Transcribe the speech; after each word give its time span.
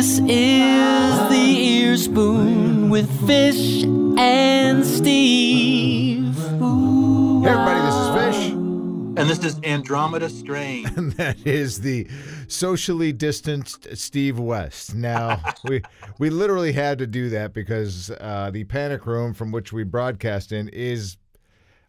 This 0.00 0.18
is 0.20 1.18
the 1.28 1.56
Earspoon 1.84 2.88
with 2.88 3.06
Fish 3.26 3.82
and 4.18 4.86
Steve. 4.86 6.34
Hey 6.34 7.50
everybody, 7.50 7.80
this 7.82 7.94
is 7.94 8.08
Fish. 8.14 8.52
And 8.52 9.18
this 9.28 9.44
is 9.44 9.60
Andromeda 9.62 10.30
Strain. 10.30 10.86
And 10.96 11.12
that 11.12 11.46
is 11.46 11.82
the 11.82 12.08
socially 12.48 13.12
distanced 13.12 13.94
Steve 13.94 14.38
West. 14.38 14.94
Now, 14.94 15.42
we 15.64 15.82
we 16.18 16.30
literally 16.30 16.72
had 16.72 16.98
to 17.00 17.06
do 17.06 17.28
that 17.28 17.52
because 17.52 18.10
uh, 18.20 18.48
the 18.50 18.64
panic 18.64 19.04
room 19.04 19.34
from 19.34 19.52
which 19.52 19.70
we 19.70 19.84
broadcast 19.84 20.50
in 20.50 20.70
is 20.70 21.18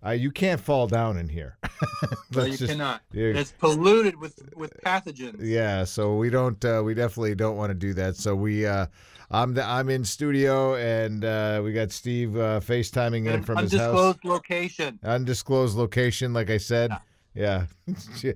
uh, 0.05 0.11
you 0.11 0.31
can't 0.31 0.59
fall 0.59 0.87
down 0.87 1.17
in 1.17 1.29
here. 1.29 1.57
no, 2.35 2.45
you 2.45 2.57
just- 2.57 2.71
cannot. 2.71 3.01
yeah. 3.11 3.27
It's 3.27 3.51
polluted 3.51 4.19
with 4.19 4.39
with 4.55 4.73
pathogens. 4.83 5.37
Yeah, 5.39 5.83
so 5.83 6.15
we 6.15 6.29
don't 6.29 6.63
uh, 6.63 6.81
we 6.83 6.93
definitely 6.93 7.35
don't 7.35 7.57
want 7.57 7.69
to 7.69 7.75
do 7.75 7.93
that. 7.95 8.15
So 8.15 8.35
we 8.35 8.65
uh, 8.65 8.87
I'm 9.29 9.53
the, 9.53 9.63
I'm 9.63 9.89
in 9.89 10.03
studio 10.03 10.75
and 10.75 11.23
uh, 11.23 11.61
we 11.63 11.71
got 11.73 11.91
Steve 11.91 12.35
uh, 12.35 12.59
FaceTiming 12.59 13.31
in 13.31 13.43
from 13.43 13.57
his 13.59 13.71
house. 13.71 13.81
undisclosed 13.81 14.25
location. 14.25 14.99
undisclosed 15.03 15.77
location, 15.77 16.33
like 16.33 16.49
I 16.49 16.57
said. 16.57 16.91
Yeah. 17.33 17.67
you 18.21 18.33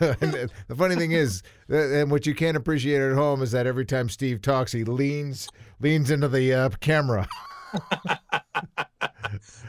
know, 0.00 0.14
the 0.20 0.74
funny 0.74 0.96
thing 0.96 1.12
is, 1.12 1.42
and 1.68 2.10
what 2.10 2.26
you 2.26 2.34
can't 2.34 2.56
appreciate 2.56 3.02
at 3.02 3.14
home 3.14 3.42
is 3.42 3.52
that 3.52 3.66
every 3.66 3.84
time 3.84 4.08
Steve 4.08 4.40
talks, 4.40 4.72
he 4.72 4.84
leans 4.84 5.48
leans 5.80 6.10
into 6.10 6.28
the 6.28 6.54
uh, 6.54 6.70
camera. 6.80 7.28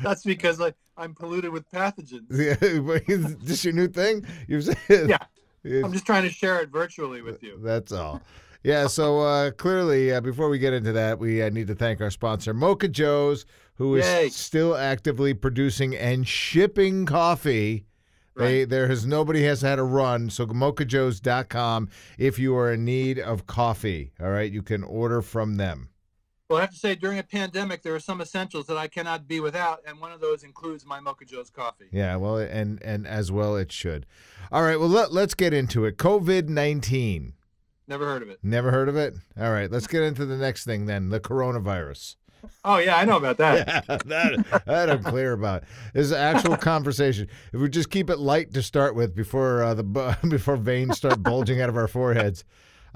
That's 0.01 0.23
because 0.23 0.61
I, 0.61 0.73
I'm 0.99 1.15
polluted 1.15 1.51
with 1.51 1.69
pathogens. 1.71 2.27
Yeah, 2.31 2.79
but 2.81 3.03
is 3.09 3.37
this 3.37 3.63
your 3.63 3.73
new 3.73 3.87
thing? 3.87 4.25
You've 4.47 4.65
said, 4.65 4.77
Yeah. 5.63 5.83
I'm 5.83 5.91
just 5.93 6.05
trying 6.05 6.23
to 6.23 6.29
share 6.29 6.61
it 6.61 6.69
virtually 6.69 7.21
with 7.21 7.43
you. 7.43 7.59
That's 7.61 7.91
all. 7.91 8.21
Yeah, 8.63 8.87
so 8.87 9.19
uh, 9.19 9.51
clearly, 9.51 10.11
uh, 10.13 10.21
before 10.21 10.49
we 10.49 10.59
get 10.59 10.73
into 10.73 10.91
that, 10.91 11.19
we 11.19 11.41
uh, 11.41 11.49
need 11.49 11.67
to 11.67 11.75
thank 11.75 12.01
our 12.01 12.11
sponsor, 12.11 12.53
Mocha 12.53 12.89
Joe's, 12.89 13.45
who 13.75 13.95
is 13.95 14.05
Yay. 14.05 14.29
still 14.29 14.75
actively 14.75 15.33
producing 15.33 15.95
and 15.95 16.27
shipping 16.27 17.05
coffee. 17.05 17.85
They, 18.35 18.63
there 18.63 18.87
has 18.87 19.05
nobody 19.05 19.43
has 19.43 19.61
had 19.61 19.79
a 19.79 19.83
run, 19.83 20.29
so 20.29 20.45
mochajoes.com 20.45 21.89
if 22.17 22.39
you 22.39 22.55
are 22.55 22.71
in 22.71 22.85
need 22.85 23.19
of 23.19 23.47
coffee. 23.47 24.13
All 24.21 24.29
right, 24.29 24.49
you 24.49 24.61
can 24.61 24.83
order 24.83 25.21
from 25.21 25.55
them. 25.55 25.89
Well, 26.49 26.57
I 26.57 26.61
have 26.61 26.71
to 26.71 26.79
say, 26.79 26.95
during 26.95 27.19
a 27.19 27.23
pandemic, 27.23 27.83
there 27.83 27.93
are 27.93 27.99
some 27.99 28.21
essentials 28.21 28.65
that 28.65 28.77
I 28.77 28.87
cannot 28.87 29.27
be 29.27 29.39
without, 29.39 29.81
and 29.85 29.99
one 29.99 30.11
of 30.11 30.19
those 30.19 30.43
includes 30.43 30.83
my 30.83 30.99
Mocha 30.99 31.23
Joe's 31.23 31.51
coffee. 31.51 31.85
Yeah, 31.91 32.15
well, 32.15 32.37
and 32.37 32.81
and 32.81 33.05
as 33.05 33.31
well 33.31 33.55
it 33.55 33.71
should. 33.71 34.07
All 34.51 34.63
right, 34.63 34.79
well 34.79 34.89
let, 34.89 35.13
let's 35.13 35.35
get 35.35 35.53
into 35.53 35.85
it. 35.85 35.97
COVID 35.97 36.49
nineteen. 36.49 37.33
Never 37.87 38.05
heard 38.05 38.23
of 38.23 38.29
it. 38.29 38.39
Never 38.41 38.71
heard 38.71 38.89
of 38.89 38.95
it? 38.95 39.13
All 39.39 39.51
right, 39.51 39.69
let's 39.69 39.85
get 39.85 40.01
into 40.01 40.25
the 40.25 40.37
next 40.37 40.65
thing 40.65 40.87
then. 40.87 41.09
The 41.09 41.19
coronavirus. 41.19 42.15
Oh 42.63 42.77
yeah, 42.77 42.97
I 42.97 43.05
know 43.05 43.17
about 43.17 43.37
that. 43.37 43.67
Yeah, 43.87 43.97
that, 43.97 44.65
that 44.65 44.89
I'm 44.89 45.03
clear 45.03 45.33
about. 45.33 45.65
This 45.93 46.05
is 46.05 46.11
an 46.11 46.17
actual 46.17 46.57
conversation. 46.71 47.27
If 47.53 47.61
we 47.61 47.69
just 47.69 47.91
keep 47.91 48.09
it 48.09 48.17
light 48.17 48.53
to 48.55 48.63
start 48.63 48.95
with 48.95 49.15
before 49.15 49.61
uh, 49.61 49.75
the 49.75 50.17
before 50.27 50.57
veins 50.57 50.97
start 50.97 51.21
bulging 51.21 51.61
out 51.61 51.69
of 51.69 51.77
our 51.77 51.87
foreheads. 51.87 52.43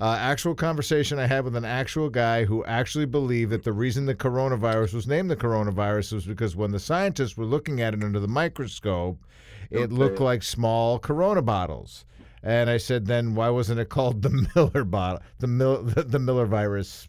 Uh, 0.04 0.18
actual 0.20 0.54
conversation 0.54 1.18
I 1.18 1.28
had 1.28 1.46
with 1.46 1.56
an 1.56 1.64
actual 1.64 2.10
guy 2.10 2.44
who 2.44 2.66
actually 2.66 3.06
believed 3.06 3.52
that 3.54 3.64
the 3.64 3.72
reason 3.72 4.06
the 4.06 4.14
coronavirus 4.14 4.94
was 4.94 5.08
named 5.08 5.32
the 5.32 5.38
coronavirus 5.38 6.12
was 6.12 6.26
because 6.26 6.58
when 6.58 6.72
the 6.72 6.80
scientists 6.80 7.38
were 7.38 7.46
looking 7.46 7.80
at 7.80 7.94
it 7.94 8.04
under 8.04 8.20
the 8.20 8.28
microscope, 8.28 9.24
it 9.72 9.94
looked 9.94 10.20
like 10.20 10.44
small 10.44 11.00
corona 11.00 11.42
bottles. 11.42 12.04
And 12.44 12.70
I 12.70 12.76
said, 12.76 13.06
then 13.06 13.34
why 13.34 13.50
wasn't 13.50 13.80
it 13.80 13.88
called 13.88 14.24
the 14.24 14.30
Miller 14.56 14.84
bottle, 14.84 15.22
the 15.40 15.48
Mil- 15.48 15.84
the, 15.84 16.04
the 16.04 16.20
Miller 16.20 16.48
virus? 16.48 17.08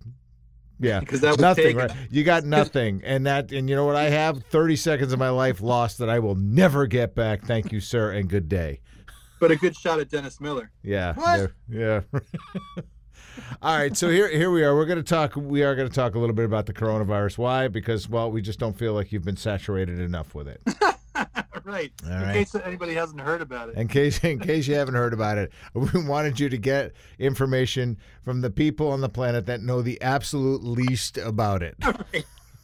Yeah, 0.79 1.01
Because 1.05 1.21
that 1.23 1.33
was 1.33 1.41
nothing. 1.41 1.65
taken. 1.77 1.79
Right? 1.89 1.97
You 2.13 2.23
got 2.23 2.45
nothing, 2.45 3.03
and 3.05 3.27
that, 3.27 3.51
and 3.51 3.69
you 3.69 3.75
know 3.75 3.87
what? 3.87 3.97
I 3.97 4.11
have 4.11 4.45
thirty 4.45 4.77
seconds 4.77 5.13
of 5.13 5.19
my 5.19 5.31
life 5.31 5.61
lost 5.61 5.99
that 5.99 6.09
I 6.09 6.21
will 6.21 6.37
never 6.37 6.87
get 6.87 7.17
back. 7.17 7.43
Thank 7.45 7.73
you, 7.73 7.81
sir, 7.81 8.13
and 8.13 8.29
good 8.29 8.49
day. 8.49 8.79
But 9.41 9.51
a 9.51 9.57
good 9.57 9.77
shot 9.77 10.01
at 10.01 10.09
Dennis 10.11 10.41
Miller. 10.41 10.71
Yeah, 10.83 11.15
What? 11.15 11.53
yeah. 11.69 12.01
yeah. 12.13 12.21
All 13.63 13.77
right, 13.77 13.97
so 13.97 14.09
here 14.11 14.29
here 14.29 14.51
we 14.51 14.63
are. 14.63 14.75
We're 14.75 14.87
going 14.87 14.99
to 14.99 15.03
talk. 15.03 15.35
We 15.37 15.63
are 15.65 15.75
going 15.75 15.89
to 15.89 15.95
talk 15.95 16.15
a 16.15 16.19
little 16.19 16.37
bit 16.37 16.45
about 16.45 16.67
the 16.67 16.73
coronavirus. 16.73 17.39
Why? 17.39 17.69
Because 17.69 18.09
well, 18.09 18.31
we 18.31 18.41
just 18.43 18.59
don't 18.59 18.79
feel 18.79 18.93
like 18.93 19.13
you've 19.13 19.25
been 19.25 19.37
saturated 19.37 19.99
enough 20.01 20.35
with 20.35 20.47
it. 20.47 20.61
right. 21.65 21.93
All 22.05 22.13
in 22.13 22.23
right. 22.23 22.35
case 22.35 22.55
anybody 22.55 22.95
hasn't 22.95 23.21
heard 23.21 23.41
about 23.41 23.71
it. 23.71 23.77
In 23.77 23.89
case 23.89 24.23
in 24.23 24.39
case 24.39 24.69
you 24.69 24.75
haven't 24.75 24.95
heard 24.95 25.13
about 25.13 25.39
it, 25.39 25.53
we 25.75 26.05
wanted 26.05 26.39
you 26.39 26.49
to 26.49 26.59
get 26.59 26.93
information 27.19 27.99
from 28.23 28.41
the 28.41 28.51
people 28.51 28.91
on 28.91 29.01
the 29.01 29.09
planet 29.09 29.47
that 29.47 29.63
know 29.63 29.83
the 29.83 30.01
absolute 30.01 30.63
least 30.63 31.19
about 31.19 31.63
it. 31.63 31.77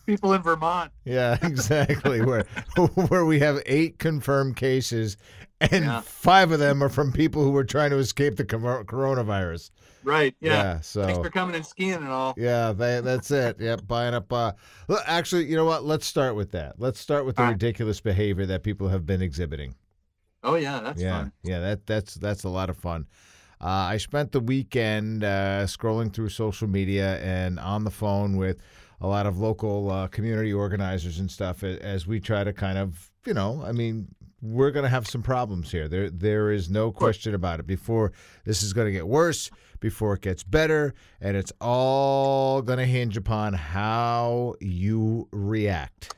People 0.06 0.33
in 0.34 0.43
Vermont. 0.43 0.91
Yeah, 1.05 1.38
exactly. 1.43 2.21
where 2.22 2.44
where 3.09 3.25
we 3.25 3.38
have 3.41 3.62
eight 3.66 3.99
confirmed 3.99 4.56
cases, 4.56 5.16
and 5.61 5.84
Yeah. 5.84 6.00
five 6.00 6.50
of 6.53 6.59
them 6.59 6.83
are 6.83 6.88
from 6.88 7.12
people 7.12 7.44
who 7.44 7.50
were 7.50 7.65
trying 7.65 7.91
to 7.91 7.99
escape 7.99 8.37
the 8.37 8.44
coronavirus. 8.44 9.71
Right. 10.03 10.34
Yeah. 10.41 10.81
so 10.81 11.05
Thanks 11.05 11.19
for 11.19 11.31
coming 11.31 11.55
and 11.55 11.65
skiing 11.66 11.93
and 11.94 12.09
all. 12.09 12.34
yeah, 12.38 12.72
they, 12.72 13.00
that's 13.03 13.31
it. 13.31 13.56
Yep, 13.61 13.87
buying 13.87 14.15
up. 14.15 14.33
Uh, 14.33 14.53
actually, 15.06 15.44
you 15.44 15.56
know 15.56 15.66
what? 15.66 15.84
Let's 15.84 16.06
start 16.06 16.34
with 16.37 16.53
that. 16.53 16.77
Let's 16.81 16.99
start 16.99 17.27
with 17.27 17.37
the 17.37 17.43
All 17.43 17.49
right. 17.49 17.53
ridiculous 17.53 18.00
behavior 18.00 18.47
that 18.47 18.62
people 18.62 18.88
have 18.88 19.05
been 19.05 19.21
exhibiting. 19.21 19.75
Oh 20.43 20.55
yeah, 20.55 20.81
that's 20.81 21.00
yeah, 21.03 21.19
fun. 21.19 21.32
yeah. 21.43 21.59
That 21.61 21.87
that's 21.87 22.15
that's 22.15 22.44
a 22.44 22.49
lot 22.49 22.71
of 22.71 22.78
fun. 22.78 23.06
Uh, 23.61 23.67
I 23.93 23.99
spent 23.99 24.32
the 24.32 24.41
weekend 24.41 25.22
uh, 25.22 25.65
scrolling 25.67 26.11
through 26.15 26.31
social 26.31 26.67
media 26.67 27.19
and 27.22 27.61
on 27.61 27.84
the 27.84 27.91
phone 27.91 28.38
with 28.38 28.59
a 29.00 29.06
lot 29.06 29.27
of 29.27 29.38
local 29.38 29.91
uh, 29.91 30.09
community 30.09 30.53
organizers 30.53 31.19
and 31.19 31.31
stuff 31.31 31.65
as 31.65 32.06
we 32.06 32.21
try 32.21 32.44
to 32.44 32.53
kind 32.53 32.78
of, 32.78 33.11
you 33.27 33.34
know, 33.34 33.62
I 33.65 33.72
mean, 33.72 34.09
we're 34.43 34.71
going 34.71 34.84
to 34.84 34.91
have 34.91 35.06
some 35.06 35.22
problems 35.22 35.71
here. 35.71 35.88
There, 35.88 36.11
there 36.11 36.50
is 36.50 36.71
no 36.71 36.91
question 36.93 37.34
about 37.34 37.61
it. 37.61 37.66
Before 37.66 38.12
this 38.44 38.62
is 38.62 38.72
going 38.72 38.87
to 38.87 38.93
get 38.93 39.06
worse, 39.06 39.50
before 39.81 40.15
it 40.15 40.22
gets 40.22 40.43
better, 40.43 40.94
and 41.21 41.37
it's 41.37 41.53
all 41.61 42.62
going 42.62 42.78
to 42.78 42.87
hinge 42.87 43.16
upon 43.16 43.55
how 43.55 44.55
you 44.61 45.28
react 45.31 46.15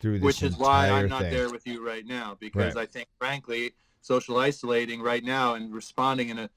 through 0.00 0.18
this 0.18 0.24
Which 0.24 0.42
is 0.42 0.56
why 0.56 0.90
I'm 0.90 1.08
not 1.08 1.22
thing. 1.22 1.32
there 1.34 1.50
with 1.50 1.66
you 1.66 1.84
right 1.86 2.06
now 2.06 2.36
because 2.38 2.74
Right. 2.74 2.82
I 2.82 2.86
think, 2.86 3.08
frankly, 3.18 3.72
social 4.00 4.38
isolating 4.38 5.02
right 5.02 5.24
now 5.24 5.54
and 5.54 5.74
responding 5.74 6.28
in 6.30 6.38
a 6.38 6.50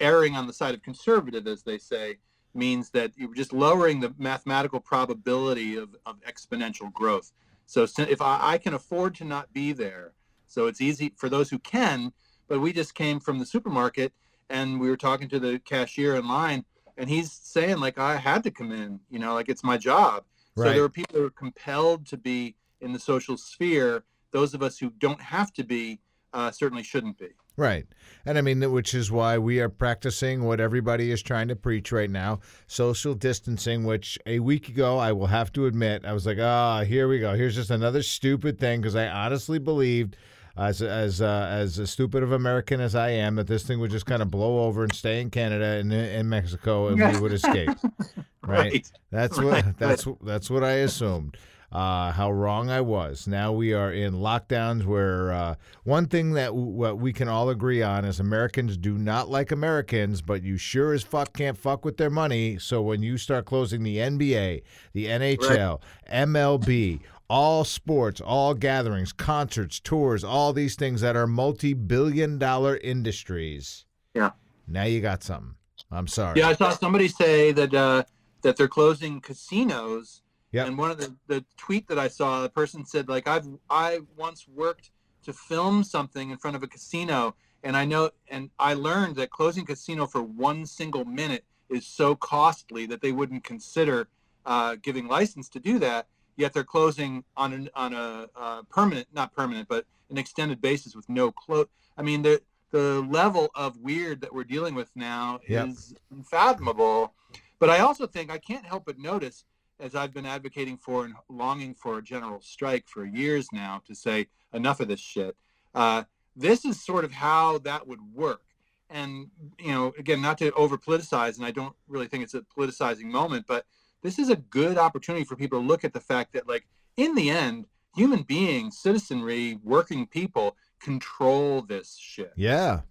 erring 0.00 0.36
on 0.36 0.46
the 0.46 0.52
side 0.52 0.74
of 0.74 0.82
conservative, 0.82 1.46
as 1.46 1.62
they 1.62 1.78
say, 1.78 2.18
means 2.54 2.90
that 2.90 3.12
you're 3.16 3.34
just 3.34 3.52
lowering 3.52 4.00
the 4.00 4.14
mathematical 4.18 4.80
probability 4.80 5.76
of, 5.76 5.96
of 6.06 6.20
exponential 6.20 6.92
growth. 6.92 7.32
So 7.66 7.86
if 7.98 8.20
I, 8.20 8.38
I 8.42 8.58
can 8.58 8.74
afford 8.74 9.14
to 9.16 9.24
not 9.24 9.52
be 9.52 9.72
there, 9.72 10.12
so 10.46 10.66
it's 10.66 10.80
easy 10.80 11.12
for 11.16 11.28
those 11.28 11.48
who 11.48 11.58
can. 11.58 12.12
But 12.48 12.60
we 12.60 12.72
just 12.72 12.94
came 12.94 13.18
from 13.20 13.38
the 13.38 13.46
supermarket 13.46 14.12
and 14.50 14.78
we 14.78 14.90
were 14.90 14.96
talking 14.98 15.28
to 15.30 15.38
the 15.38 15.58
cashier 15.60 16.16
in 16.16 16.28
line, 16.28 16.64
and 16.98 17.08
he's 17.08 17.32
saying 17.32 17.78
like 17.78 17.98
I 17.98 18.16
had 18.16 18.42
to 18.44 18.50
come 18.50 18.70
in, 18.70 19.00
you 19.08 19.18
know, 19.18 19.32
like 19.32 19.48
it's 19.48 19.64
my 19.64 19.78
job. 19.78 20.24
So 20.54 20.64
there 20.64 20.84
are 20.84 20.90
people 20.90 21.18
who 21.18 21.24
are 21.24 21.30
compelled 21.30 22.06
to 22.08 22.18
be 22.18 22.56
in 22.82 22.92
the 22.92 22.98
social 22.98 23.38
sphere. 23.38 24.04
Those 24.32 24.52
of 24.52 24.62
us 24.62 24.78
who 24.78 24.90
don't 24.90 25.22
have 25.22 25.50
to 25.54 25.64
be 25.64 26.00
uh, 26.32 26.50
certainly 26.50 26.82
shouldn't 26.82 27.18
be. 27.18 27.28
Right. 27.56 27.86
And 28.24 28.38
I 28.38 28.40
mean, 28.40 28.72
which 28.72 28.94
is 28.94 29.10
why 29.10 29.36
we 29.36 29.60
are 29.60 29.68
practicing 29.68 30.44
what 30.44 30.60
everybody 30.60 31.10
is 31.10 31.22
trying 31.22 31.48
to 31.48 31.56
preach 31.56 31.92
right 31.92 32.10
now 32.10 32.40
social 32.66 33.14
distancing, 33.14 33.84
which 33.84 34.18
a 34.24 34.38
week 34.38 34.68
ago, 34.68 34.98
I 34.98 35.12
will 35.12 35.26
have 35.26 35.52
to 35.52 35.66
admit, 35.66 36.04
I 36.04 36.12
was 36.12 36.26
like, 36.26 36.38
ah, 36.40 36.84
here 36.84 37.08
we 37.08 37.18
go. 37.18 37.34
Here's 37.34 37.54
just 37.54 37.70
another 37.70 38.02
stupid 38.02 38.58
thing 38.58 38.80
because 38.80 38.96
I 38.96 39.06
honestly 39.08 39.58
believed. 39.58 40.16
As 40.54 40.82
as 40.82 41.22
uh, 41.22 41.48
as 41.50 41.78
a 41.78 41.86
stupid 41.86 42.22
of 42.22 42.32
American 42.32 42.78
as 42.78 42.94
I 42.94 43.08
am, 43.08 43.36
that 43.36 43.46
this 43.46 43.62
thing 43.62 43.80
would 43.80 43.90
just 43.90 44.04
kind 44.04 44.20
of 44.20 44.30
blow 44.30 44.64
over 44.64 44.82
and 44.82 44.94
stay 44.94 45.22
in 45.22 45.30
Canada 45.30 45.64
and 45.64 45.90
in 45.90 46.28
Mexico, 46.28 46.88
and 46.88 47.00
we 47.00 47.18
would 47.18 47.32
escape. 47.32 47.70
Right? 48.46 48.90
That's 49.10 49.38
what 49.38 49.64
Right, 49.64 49.78
that's 49.78 50.06
that's 50.22 50.50
what 50.50 50.64
I 50.64 50.72
assumed. 50.72 51.38
Uh, 51.72 52.12
how 52.12 52.30
wrong 52.30 52.68
I 52.68 52.82
was. 52.82 53.26
Now 53.26 53.50
we 53.50 53.72
are 53.72 53.90
in 53.90 54.16
lockdowns 54.16 54.84
where 54.84 55.32
uh, 55.32 55.54
one 55.84 56.04
thing 56.04 56.32
that 56.32 56.48
w- 56.48 56.66
what 56.66 56.98
we 56.98 57.14
can 57.14 57.28
all 57.28 57.48
agree 57.48 57.82
on 57.82 58.04
is 58.04 58.20
Americans 58.20 58.76
do 58.76 58.98
not 58.98 59.30
like 59.30 59.50
Americans, 59.50 60.20
but 60.20 60.42
you 60.42 60.58
sure 60.58 60.92
as 60.92 61.02
fuck 61.02 61.32
can't 61.32 61.56
fuck 61.56 61.82
with 61.82 61.96
their 61.96 62.10
money. 62.10 62.58
So 62.58 62.82
when 62.82 63.02
you 63.02 63.16
start 63.16 63.46
closing 63.46 63.84
the 63.84 63.96
NBA, 63.96 64.62
the 64.92 65.06
NHL, 65.06 65.80
MLB, 66.12 67.00
all 67.30 67.64
sports, 67.64 68.20
all 68.20 68.52
gatherings, 68.52 69.14
concerts, 69.14 69.80
tours, 69.80 70.22
all 70.22 70.52
these 70.52 70.76
things 70.76 71.00
that 71.00 71.16
are 71.16 71.26
multi-billion 71.26 72.36
dollar 72.36 72.76
industries. 72.76 73.86
Yeah. 74.12 74.32
Now 74.68 74.84
you 74.84 75.00
got 75.00 75.22
something. 75.22 75.54
I'm 75.90 76.06
sorry. 76.06 76.40
Yeah, 76.40 76.48
I 76.48 76.54
saw 76.54 76.70
somebody 76.72 77.08
say 77.08 77.52
that 77.52 77.72
uh, 77.72 78.04
that 78.42 78.56
they're 78.56 78.68
closing 78.68 79.22
casinos. 79.22 80.20
Yep. 80.52 80.66
And 80.66 80.78
one 80.78 80.90
of 80.90 80.98
the, 80.98 81.14
the 81.26 81.44
tweet 81.56 81.88
that 81.88 81.98
I 81.98 82.08
saw, 82.08 82.42
the 82.42 82.48
person 82.48 82.84
said 82.84 83.08
like 83.08 83.26
I've 83.26 83.46
I 83.70 84.00
once 84.16 84.46
worked 84.46 84.90
to 85.24 85.32
film 85.32 85.84
something 85.84 86.30
in 86.30 86.36
front 86.36 86.56
of 86.56 86.62
a 86.62 86.66
casino, 86.66 87.34
and 87.62 87.76
I 87.76 87.84
know, 87.84 88.10
and 88.28 88.50
I 88.58 88.74
learned 88.74 89.16
that 89.16 89.30
closing 89.30 89.64
casino 89.64 90.06
for 90.06 90.22
one 90.22 90.66
single 90.66 91.04
minute 91.04 91.44
is 91.70 91.86
so 91.86 92.14
costly 92.14 92.86
that 92.86 93.00
they 93.00 93.12
wouldn't 93.12 93.44
consider 93.44 94.08
uh, 94.44 94.76
giving 94.82 95.06
license 95.06 95.48
to 95.50 95.60
do 95.60 95.78
that. 95.78 96.06
Yet 96.36 96.54
they're 96.54 96.64
closing 96.64 97.24
on 97.36 97.52
an 97.52 97.68
on 97.74 97.94
a 97.94 98.28
uh, 98.34 98.62
permanent, 98.70 99.06
not 99.12 99.34
permanent, 99.34 99.68
but 99.68 99.86
an 100.10 100.18
extended 100.18 100.60
basis 100.60 100.94
with 100.94 101.08
no 101.08 101.30
close. 101.30 101.66
I 101.96 102.02
mean, 102.02 102.22
the 102.22 102.42
the 102.70 103.06
level 103.08 103.50
of 103.54 103.76
weird 103.78 104.22
that 104.22 104.34
we're 104.34 104.44
dealing 104.44 104.74
with 104.74 104.90
now 104.94 105.40
Yep. 105.46 105.68
is 105.68 105.94
unfathomable. 106.10 107.14
But 107.58 107.70
I 107.70 107.78
also 107.78 108.06
think 108.06 108.30
I 108.30 108.38
can't 108.38 108.64
help 108.64 108.86
but 108.86 108.98
notice, 108.98 109.44
as 109.82 109.94
I've 109.94 110.14
been 110.14 110.24
advocating 110.26 110.76
for 110.78 111.04
and 111.04 111.14
longing 111.28 111.74
for 111.74 111.98
a 111.98 112.02
general 112.02 112.40
strike 112.40 112.86
for 112.86 113.04
years 113.04 113.48
now, 113.52 113.82
to 113.86 113.94
say 113.94 114.28
enough 114.54 114.80
of 114.80 114.88
this 114.88 115.00
shit. 115.00 115.36
Uh, 115.74 116.04
this 116.36 116.64
is 116.64 116.82
sort 116.82 117.04
of 117.04 117.12
how 117.12 117.58
that 117.58 117.86
would 117.86 118.00
work. 118.14 118.42
And 118.88 119.30
you 119.58 119.72
know, 119.72 119.92
again, 119.98 120.22
not 120.22 120.38
to 120.38 120.52
over 120.52 120.78
politicize, 120.78 121.36
and 121.36 121.44
I 121.44 121.50
don't 121.50 121.74
really 121.88 122.06
think 122.06 122.22
it's 122.22 122.34
a 122.34 122.42
politicizing 122.56 123.04
moment, 123.06 123.46
but 123.48 123.66
this 124.02 124.18
is 124.18 124.28
a 124.30 124.36
good 124.36 124.78
opportunity 124.78 125.24
for 125.24 125.36
people 125.36 125.60
to 125.60 125.66
look 125.66 125.84
at 125.84 125.92
the 125.92 126.00
fact 126.00 126.32
that, 126.34 126.48
like, 126.48 126.66
in 126.96 127.14
the 127.14 127.30
end, 127.30 127.66
human 127.96 128.22
beings, 128.22 128.78
citizenry, 128.78 129.58
working 129.62 130.06
people 130.06 130.56
control 130.80 131.62
this 131.62 131.96
shit. 131.96 132.32
Yeah. 132.36 132.82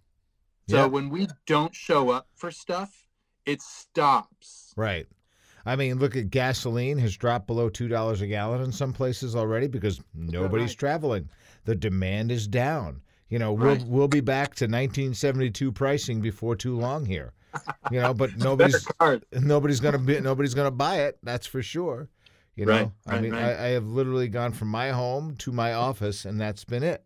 So 0.69 0.77
Yeah. 0.77 0.85
when 0.85 1.09
we 1.09 1.27
don't 1.45 1.75
show 1.75 2.09
up 2.09 2.27
for 2.35 2.49
stuff, 2.51 3.07
it 3.45 3.61
stops. 3.61 4.73
Right. 4.75 5.07
I 5.65 5.75
mean, 5.75 5.99
look 5.99 6.15
at 6.15 6.29
gasoline 6.29 6.97
has 6.99 7.15
dropped 7.15 7.47
below 7.47 7.69
two 7.69 7.87
dollars 7.87 8.21
a 8.21 8.27
gallon 8.27 8.61
in 8.61 8.71
some 8.71 8.93
places 8.93 9.35
already 9.35 9.67
because 9.67 10.01
nobody's 10.13 10.71
right? 10.71 10.77
traveling. 10.79 11.29
The 11.65 11.75
demand 11.75 12.31
is 12.31 12.47
down. 12.47 13.01
You 13.29 13.39
know, 13.39 13.53
we'll 13.53 13.77
we'll 13.85 14.07
be 14.07 14.19
back 14.21 14.55
to 14.55 14.65
1972 14.65 15.71
pricing 15.71 16.19
before 16.21 16.55
too 16.55 16.77
long 16.77 17.05
here. 17.05 17.33
You 17.91 18.01
know, 18.01 18.13
but 18.13 18.35
nobody's 18.37 18.85
nobody's 19.33 19.79
gonna 19.79 19.99
be 19.99 20.19
nobody's 20.19 20.53
gonna 20.53 20.71
buy 20.71 21.01
it. 21.01 21.17
That's 21.23 21.47
for 21.47 21.61
sure. 21.61 22.09
You 22.55 22.65
know, 22.65 22.73
Right, 22.73 22.91
I 23.07 23.21
mean, 23.21 23.31
right. 23.31 23.43
I, 23.57 23.65
I 23.65 23.67
have 23.69 23.87
literally 23.87 24.27
gone 24.27 24.51
from 24.51 24.67
my 24.67 24.89
home 24.89 25.35
to 25.37 25.53
my 25.53 25.73
office, 25.73 26.25
and 26.25 26.39
that's 26.39 26.65
been 26.65 26.83
it. 26.83 27.03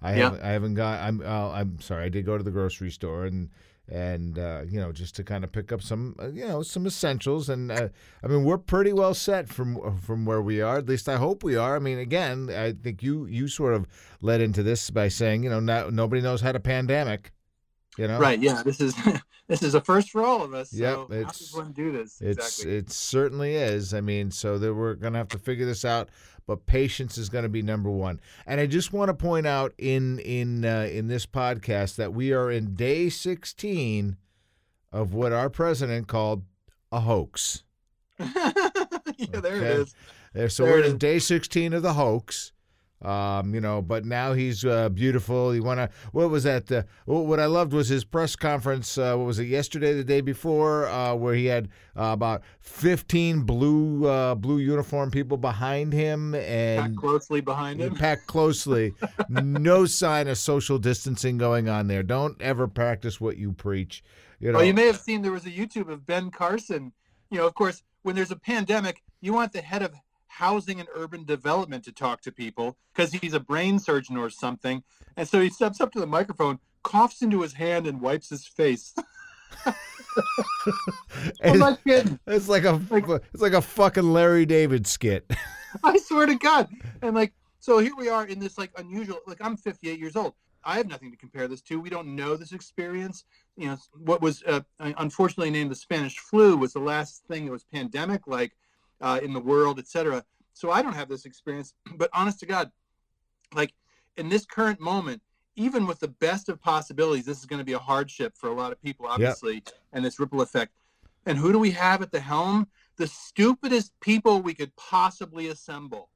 I 0.00 0.14
Yeah. 0.14 0.24
haven't 0.24 0.42
I 0.42 0.48
haven't 0.50 0.74
gone. 0.74 0.98
I'm 1.00 1.20
uh, 1.26 1.50
I'm 1.50 1.80
sorry. 1.80 2.04
I 2.04 2.08
did 2.08 2.24
go 2.24 2.38
to 2.38 2.44
the 2.44 2.52
grocery 2.52 2.90
store 2.90 3.24
and 3.24 3.50
and 3.88 4.38
uh, 4.38 4.62
you 4.68 4.80
know 4.80 4.92
just 4.92 5.14
to 5.16 5.24
kind 5.24 5.44
of 5.44 5.52
pick 5.52 5.70
up 5.72 5.82
some 5.82 6.16
uh, 6.20 6.28
you 6.28 6.46
know 6.46 6.62
some 6.62 6.86
essentials 6.86 7.48
and 7.48 7.70
uh, 7.70 7.88
I 8.22 8.26
mean 8.26 8.44
we're 8.44 8.58
pretty 8.58 8.92
well 8.92 9.14
set 9.14 9.48
from 9.48 9.96
from 9.98 10.24
where 10.24 10.42
we 10.42 10.60
are. 10.60 10.78
At 10.78 10.88
least 10.88 11.08
I 11.08 11.16
hope 11.16 11.44
we 11.44 11.56
are. 11.56 11.76
I 11.76 11.78
mean, 11.78 11.98
again, 11.98 12.50
I 12.50 12.72
think 12.72 13.02
you 13.02 13.26
you 13.26 13.48
sort 13.48 13.74
of 13.74 13.86
led 14.20 14.40
into 14.40 14.62
this 14.62 14.90
by 14.90 15.08
saying 15.08 15.44
you 15.44 15.50
know 15.50 15.60
not, 15.60 15.92
nobody 15.92 16.22
knows 16.22 16.40
how 16.40 16.52
to 16.52 16.60
pandemic. 16.60 17.32
You 17.98 18.08
know, 18.08 18.18
Right. 18.18 18.38
Yeah. 18.40 18.62
This 18.62 18.80
is 18.80 18.94
this 19.48 19.62
is 19.62 19.74
a 19.74 19.80
first 19.80 20.10
for 20.10 20.22
all 20.24 20.42
of 20.42 20.52
us. 20.54 20.72
Yep, 20.72 20.94
So 20.94 21.06
how 21.08 21.14
it's- 21.20 21.54
one 21.54 21.72
do 21.72 21.92
this? 21.92 22.20
It's 22.20 22.38
exactly. 22.60 22.76
it 22.76 22.90
certainly 22.90 23.54
is. 23.56 23.94
I 23.94 24.00
mean, 24.00 24.30
so 24.30 24.58
that 24.58 24.74
we're 24.74 24.94
gonna 24.94 25.18
have 25.18 25.28
to 25.28 25.38
figure 25.38 25.64
this 25.66 25.84
out, 25.84 26.08
but 26.46 26.66
patience 26.66 27.16
is 27.18 27.28
gonna 27.28 27.48
be 27.48 27.62
number 27.62 27.90
one. 27.90 28.20
And 28.46 28.60
I 28.60 28.66
just 28.66 28.92
want 28.92 29.08
to 29.08 29.14
point 29.14 29.46
out 29.46 29.72
in 29.78 30.18
in 30.20 30.64
uh, 30.64 30.88
in 30.92 31.06
this 31.08 31.26
podcast 31.26 31.96
that 31.96 32.12
we 32.12 32.32
are 32.32 32.50
in 32.50 32.74
day 32.74 33.08
sixteen 33.08 34.16
of 34.92 35.14
what 35.14 35.32
our 35.32 35.48
president 35.50 36.06
called 36.08 36.42
a 36.92 37.00
hoax. 37.00 37.62
yeah. 38.18 38.52
There 39.40 39.56
Okay. 39.56 39.66
it 39.66 39.80
is. 39.80 39.94
There, 40.32 40.48
so 40.48 40.64
There 40.64 40.74
we're 40.74 40.84
in 40.84 40.98
day 40.98 41.18
sixteen 41.18 41.72
of 41.72 41.82
the 41.82 41.94
hoax. 41.94 42.52
Um, 43.02 43.54
you 43.54 43.60
know, 43.60 43.82
but 43.82 44.06
now 44.06 44.32
he's 44.32 44.64
uh, 44.64 44.88
beautiful. 44.88 45.54
You 45.54 45.62
want 45.62 45.78
to? 45.78 45.90
What 46.12 46.30
was 46.30 46.44
that? 46.44 46.72
Uh, 46.72 46.82
what 47.04 47.38
I 47.38 47.44
loved 47.46 47.74
was 47.74 47.88
his 47.88 48.04
press 48.04 48.34
conference. 48.36 48.96
Uh, 48.96 49.14
what 49.16 49.26
was 49.26 49.38
it? 49.38 49.44
Yesterday, 49.48 49.92
the 49.92 50.02
day 50.02 50.22
before, 50.22 50.86
uh, 50.86 51.14
where 51.14 51.34
he 51.34 51.44
had 51.46 51.68
uh, 51.94 52.04
about 52.14 52.42
fifteen 52.58 53.42
blue 53.42 54.06
uh, 54.06 54.34
blue 54.34 54.58
uniform 54.58 55.10
people 55.10 55.36
behind 55.36 55.92
him 55.92 56.32
Packed 56.32 56.46
and 56.48 56.96
closely 56.96 57.42
behind 57.42 57.80
him. 57.80 57.94
packed 57.94 58.26
closely. 58.26 58.94
no 59.28 59.84
sign 59.84 60.26
of 60.26 60.38
social 60.38 60.78
distancing 60.78 61.36
going 61.36 61.68
on 61.68 61.88
there. 61.88 62.02
Don't 62.02 62.40
ever 62.40 62.66
practice 62.66 63.20
what 63.20 63.36
you 63.36 63.52
preach. 63.52 64.02
You 64.40 64.52
know. 64.52 64.58
Well, 64.58 64.66
you 64.66 64.74
may 64.74 64.86
have 64.86 64.98
seen 64.98 65.20
there 65.20 65.32
was 65.32 65.46
a 65.46 65.50
YouTube 65.50 65.90
of 65.90 66.06
Ben 66.06 66.30
Carson. 66.30 66.92
You 67.30 67.38
know, 67.38 67.46
of 67.46 67.54
course, 67.54 67.82
when 68.02 68.16
there's 68.16 68.30
a 68.30 68.36
pandemic, 68.36 69.02
you 69.20 69.34
want 69.34 69.52
the 69.52 69.60
head 69.60 69.82
of 69.82 69.92
housing 70.28 70.80
and 70.80 70.88
urban 70.94 71.24
development 71.24 71.84
to 71.84 71.92
talk 71.92 72.20
to 72.22 72.32
people 72.32 72.76
because 72.94 73.12
he's 73.12 73.34
a 73.34 73.40
brain 73.40 73.78
surgeon 73.78 74.16
or 74.16 74.30
something. 74.30 74.82
And 75.16 75.28
so 75.28 75.40
he 75.40 75.50
steps 75.50 75.80
up 75.80 75.92
to 75.92 76.00
the 76.00 76.06
microphone, 76.06 76.58
coughs 76.82 77.22
into 77.22 77.42
his 77.42 77.54
hand, 77.54 77.86
and 77.86 78.00
wipes 78.00 78.28
his 78.30 78.46
face. 78.46 78.94
I'm 81.44 81.58
not 81.58 81.82
kidding. 81.84 82.18
it's 82.26 82.48
like 82.48 82.64
a 82.64 82.80
it's 82.90 83.42
like 83.42 83.52
a 83.52 83.62
fucking 83.62 84.12
Larry 84.12 84.46
David 84.46 84.86
skit. 84.86 85.30
I 85.84 85.98
swear 85.98 86.26
to 86.26 86.34
God. 86.34 86.68
And 87.02 87.14
like, 87.14 87.34
so 87.58 87.78
here 87.78 87.94
we 87.96 88.08
are 88.08 88.26
in 88.26 88.38
this 88.38 88.58
like 88.58 88.70
unusual, 88.78 89.20
like 89.26 89.38
I'm 89.40 89.56
58 89.56 89.98
years 89.98 90.16
old. 90.16 90.34
I 90.64 90.78
have 90.78 90.88
nothing 90.88 91.12
to 91.12 91.16
compare 91.16 91.46
this 91.46 91.60
to. 91.62 91.80
We 91.80 91.90
don't 91.90 92.16
know 92.16 92.36
this 92.36 92.52
experience. 92.52 93.24
You 93.56 93.68
know, 93.68 93.76
what 93.98 94.20
was 94.20 94.42
uh, 94.46 94.60
unfortunately 94.80 95.50
named 95.50 95.70
the 95.70 95.76
Spanish 95.76 96.18
flu 96.18 96.56
was 96.56 96.72
the 96.72 96.80
last 96.80 97.22
thing 97.28 97.44
that 97.46 97.52
was 97.52 97.64
pandemic 97.64 98.26
like 98.26 98.52
uh, 99.00 99.20
in 99.22 99.32
the 99.32 99.40
world, 99.40 99.78
etc. 99.78 100.24
So 100.52 100.70
I 100.70 100.82
don't 100.82 100.94
have 100.94 101.08
this 101.08 101.26
experience. 101.26 101.74
But 101.96 102.10
honest 102.12 102.40
to 102.40 102.46
God, 102.46 102.70
like 103.54 103.72
in 104.16 104.28
this 104.28 104.44
current 104.44 104.80
moment, 104.80 105.22
even 105.56 105.86
with 105.86 106.00
the 106.00 106.08
best 106.08 106.48
of 106.48 106.60
possibilities, 106.60 107.24
this 107.24 107.38
is 107.38 107.46
going 107.46 107.58
to 107.58 107.64
be 107.64 107.72
a 107.72 107.78
hardship 107.78 108.36
for 108.36 108.48
a 108.48 108.54
lot 108.54 108.72
of 108.72 108.82
people, 108.82 109.06
obviously, 109.06 109.62
and 109.92 110.04
this 110.04 110.20
ripple 110.20 110.42
effect. 110.42 110.72
And 111.24 111.38
who 111.38 111.50
do 111.50 111.58
we 111.58 111.70
have 111.72 112.02
at 112.02 112.12
the 112.12 112.20
helm? 112.20 112.68
The 112.96 113.06
stupidest 113.06 113.98
people 114.00 114.42
we 114.42 114.54
could 114.54 114.74
possibly 114.76 115.48
assemble. 115.48 116.10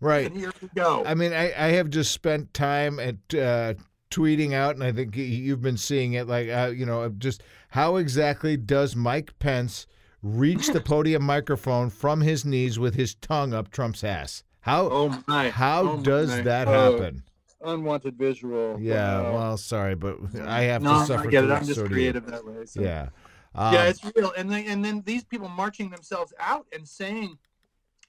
Right. 0.00 0.26
And 0.26 0.36
here 0.36 0.52
we 0.60 0.68
go. 0.74 1.04
I 1.06 1.14
mean, 1.14 1.32
I, 1.32 1.52
I 1.56 1.68
have 1.72 1.88
just 1.88 2.12
spent 2.12 2.52
time 2.52 3.00
at 3.00 3.16
uh, 3.34 3.74
tweeting 4.10 4.52
out, 4.52 4.74
and 4.74 4.84
I 4.84 4.92
think 4.92 5.16
you've 5.16 5.62
been 5.62 5.78
seeing 5.78 6.12
it. 6.12 6.26
Like, 6.26 6.48
uh, 6.48 6.72
you 6.74 6.84
know, 6.84 7.08
just 7.08 7.42
how 7.70 7.96
exactly 7.96 8.56
does 8.56 8.94
Mike 8.94 9.38
Pence 9.38 9.86
reach 10.26 10.68
the 10.68 10.80
podium 10.80 11.22
microphone 11.22 11.90
from 11.90 12.20
his 12.20 12.44
knees 12.44 12.78
with 12.78 12.94
his 12.94 13.14
tongue 13.14 13.52
up 13.54 13.70
Trump's 13.70 14.02
ass? 14.04 14.42
How 14.60 14.88
oh 14.90 15.22
my! 15.26 15.50
how 15.50 15.88
oh 15.88 16.02
does 16.02 16.30
my. 16.30 16.40
that 16.42 16.68
Oh, 16.68 16.92
happen? 16.98 17.22
unwanted 17.62 18.16
visual. 18.16 18.76
Yeah. 18.80 19.20
Wow. 19.22 19.32
Well, 19.34 19.56
sorry, 19.56 19.94
but 19.94 20.18
I 20.44 20.62
have 20.62 20.82
no, 20.82 21.00
to 21.00 21.06
suffer. 21.06 21.28
I 21.28 21.30
get 21.30 21.44
it. 21.44 21.50
I'm 21.50 21.64
just 21.64 21.80
so 21.80 21.86
creative 21.86 22.26
that 22.26 22.44
way. 22.44 22.66
So. 22.66 22.80
Yeah. 22.80 23.08
yeah, 23.54 23.68
Um, 23.80 23.86
it's 23.86 24.00
real. 24.16 24.32
And 24.36 24.50
then, 24.50 24.64
and 24.66 24.84
then 24.84 25.02
these 25.06 25.24
people 25.24 25.48
marching 25.48 25.90
themselves 25.90 26.32
out 26.38 26.66
and 26.72 26.86
saying, 26.86 27.38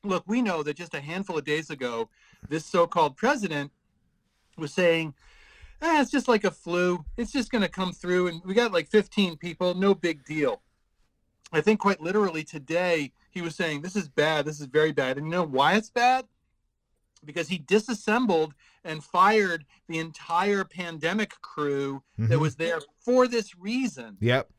"Look, 0.04 0.24
we 0.28 0.42
know 0.42 0.64
that 0.64 0.76
just 0.76 0.94
a 0.94 1.00
handful 1.00 1.38
of 1.38 1.46
days 1.46 1.70
ago, 1.70 2.10
this 2.50 2.66
so-called 2.66 3.16
president 3.18 3.72
was 4.58 4.74
saying." 4.74 5.14
Eh, 5.80 6.02
it's 6.02 6.10
just 6.10 6.28
like 6.28 6.44
a 6.44 6.50
flu. 6.50 7.06
It's 7.18 7.32
just 7.32 7.52
going 7.52 7.62
to 7.62 7.70
come 7.70 7.94
through, 7.94 8.28
and 8.28 8.42
we 8.44 8.56
got 8.56 8.74
like 8.74 8.88
15 8.90 9.38
people. 9.38 9.76
No 9.76 9.94
big 9.94 10.26
deal. 10.26 10.60
I 11.52 11.62
think 11.62 11.80
quite 11.80 12.02
literally 12.02 12.44
today 12.44 13.12
he 13.32 13.42
was 13.42 13.56
saying 13.56 13.82
this 13.82 13.96
is 13.96 14.10
bad. 14.10 14.46
This 14.46 14.60
is 14.60 14.68
very 14.68 14.92
bad. 14.92 15.18
And 15.18 15.28
you 15.28 15.32
know 15.32 15.44
why 15.44 15.76
it's 15.76 15.90
bad? 15.90 16.26
Because 17.26 17.48
he 17.50 17.58
disassembled 17.58 18.54
and 18.84 19.04
fired 19.04 19.66
the 19.88 20.00
entire 20.00 20.64
pandemic 20.64 21.40
crew 21.42 22.02
that 22.18 22.30
mhm. 22.38 22.40
was 22.40 22.56
there 22.56 22.80
for 23.00 23.28
this 23.28 23.56
reason 23.58 24.18
Yep. 24.20 24.50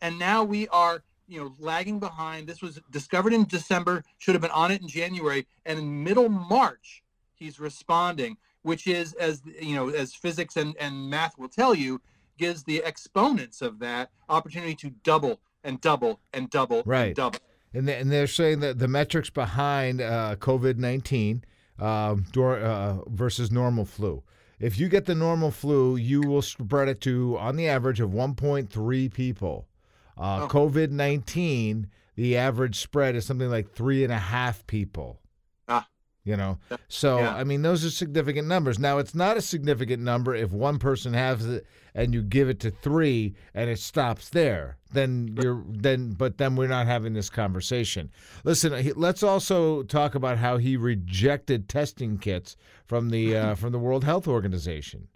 and 0.00 0.18
now 0.18 0.44
we 0.44 0.68
are 0.68 1.02
you 1.26 1.40
know 1.40 1.52
lagging 1.58 1.98
behind 1.98 2.46
this 2.46 2.62
was 2.62 2.80
discovered 2.90 3.32
in 3.32 3.44
december 3.44 4.04
should 4.18 4.34
have 4.34 4.42
been 4.42 4.50
on 4.52 4.70
it 4.70 4.80
in 4.80 4.88
january 4.88 5.46
and 5.64 5.78
in 5.78 6.04
middle 6.04 6.28
march 6.28 7.02
he's 7.34 7.58
responding 7.58 8.36
which 8.62 8.86
is 8.86 9.12
as 9.14 9.42
you 9.60 9.74
know 9.74 9.88
as 9.88 10.14
physics 10.14 10.56
and, 10.56 10.76
and 10.78 11.10
math 11.10 11.36
will 11.38 11.48
tell 11.48 11.74
you 11.74 12.00
gives 12.38 12.64
the 12.64 12.82
exponents 12.84 13.62
of 13.62 13.78
that 13.80 14.10
opportunity 14.28 14.74
to 14.74 14.90
double 15.02 15.40
and 15.66 15.80
double 15.80 16.20
and 16.32 16.48
double 16.48 16.82
Right. 16.86 17.08
and 17.08 17.16
double 17.16 17.38
And, 17.74 17.86
they, 17.88 17.98
and 17.98 18.10
they're 18.10 18.26
saying 18.26 18.60
that 18.60 18.78
the 18.78 18.88
metrics 18.88 19.28
behind 19.28 20.00
uh, 20.00 20.36
COVID 20.38 20.76
19 20.78 21.44
uh, 21.78 22.16
uh, 22.34 22.98
versus 23.08 23.50
normal 23.52 23.84
flu. 23.84 24.22
If 24.58 24.78
you 24.78 24.88
get 24.88 25.04
the 25.04 25.14
normal 25.14 25.50
flu, 25.50 25.96
you 25.96 26.22
will 26.22 26.40
spread 26.40 26.88
it 26.88 27.02
to, 27.02 27.36
on 27.38 27.56
the 27.56 27.68
average, 27.68 28.00
of 28.00 28.10
1.3 28.10 29.12
people. 29.12 29.68
Uh, 30.16 30.40
Oh. 30.44 30.48
COVID 30.48 30.90
19, 30.90 31.88
the 32.14 32.36
average 32.38 32.78
spread 32.78 33.14
is 33.16 33.26
something 33.26 33.50
like 33.50 33.70
three 33.70 34.02
and 34.02 34.12
a 34.12 34.18
half 34.18 34.66
people. 34.66 35.20
You 36.26 36.36
know, 36.36 36.58
so 36.88 37.18
Yeah. 37.18 37.36
I 37.36 37.44
mean, 37.44 37.62
those 37.62 37.84
are 37.84 37.90
significant 37.90 38.48
numbers. 38.48 38.80
Now, 38.80 38.98
it's 38.98 39.14
not 39.14 39.36
a 39.36 39.40
significant 39.40 40.02
number 40.02 40.34
if 40.34 40.50
one 40.50 40.80
person 40.80 41.14
has 41.14 41.46
it 41.46 41.64
and 41.94 42.12
you 42.12 42.20
give 42.20 42.48
it 42.48 42.58
to 42.60 42.70
three 42.70 43.34
and 43.54 43.70
it 43.70 43.78
stops 43.78 44.28
there. 44.30 44.76
Then 44.92 45.36
you're 45.40 45.64
then, 45.68 46.14
but 46.14 46.38
then 46.38 46.56
we're 46.56 46.66
not 46.66 46.86
having 46.86 47.12
this 47.12 47.30
conversation. 47.30 48.10
Listen, 48.42 48.92
let's 48.96 49.22
also 49.22 49.84
talk 49.84 50.16
about 50.16 50.38
how 50.38 50.56
he 50.56 50.76
rejected 50.76 51.68
testing 51.68 52.18
kits 52.18 52.56
from 52.86 53.10
the 53.10 53.36
uh, 53.36 53.54
from 53.60 53.70
the 53.70 53.78
World 53.78 54.02
Health 54.02 54.26
Organization. 54.26 55.06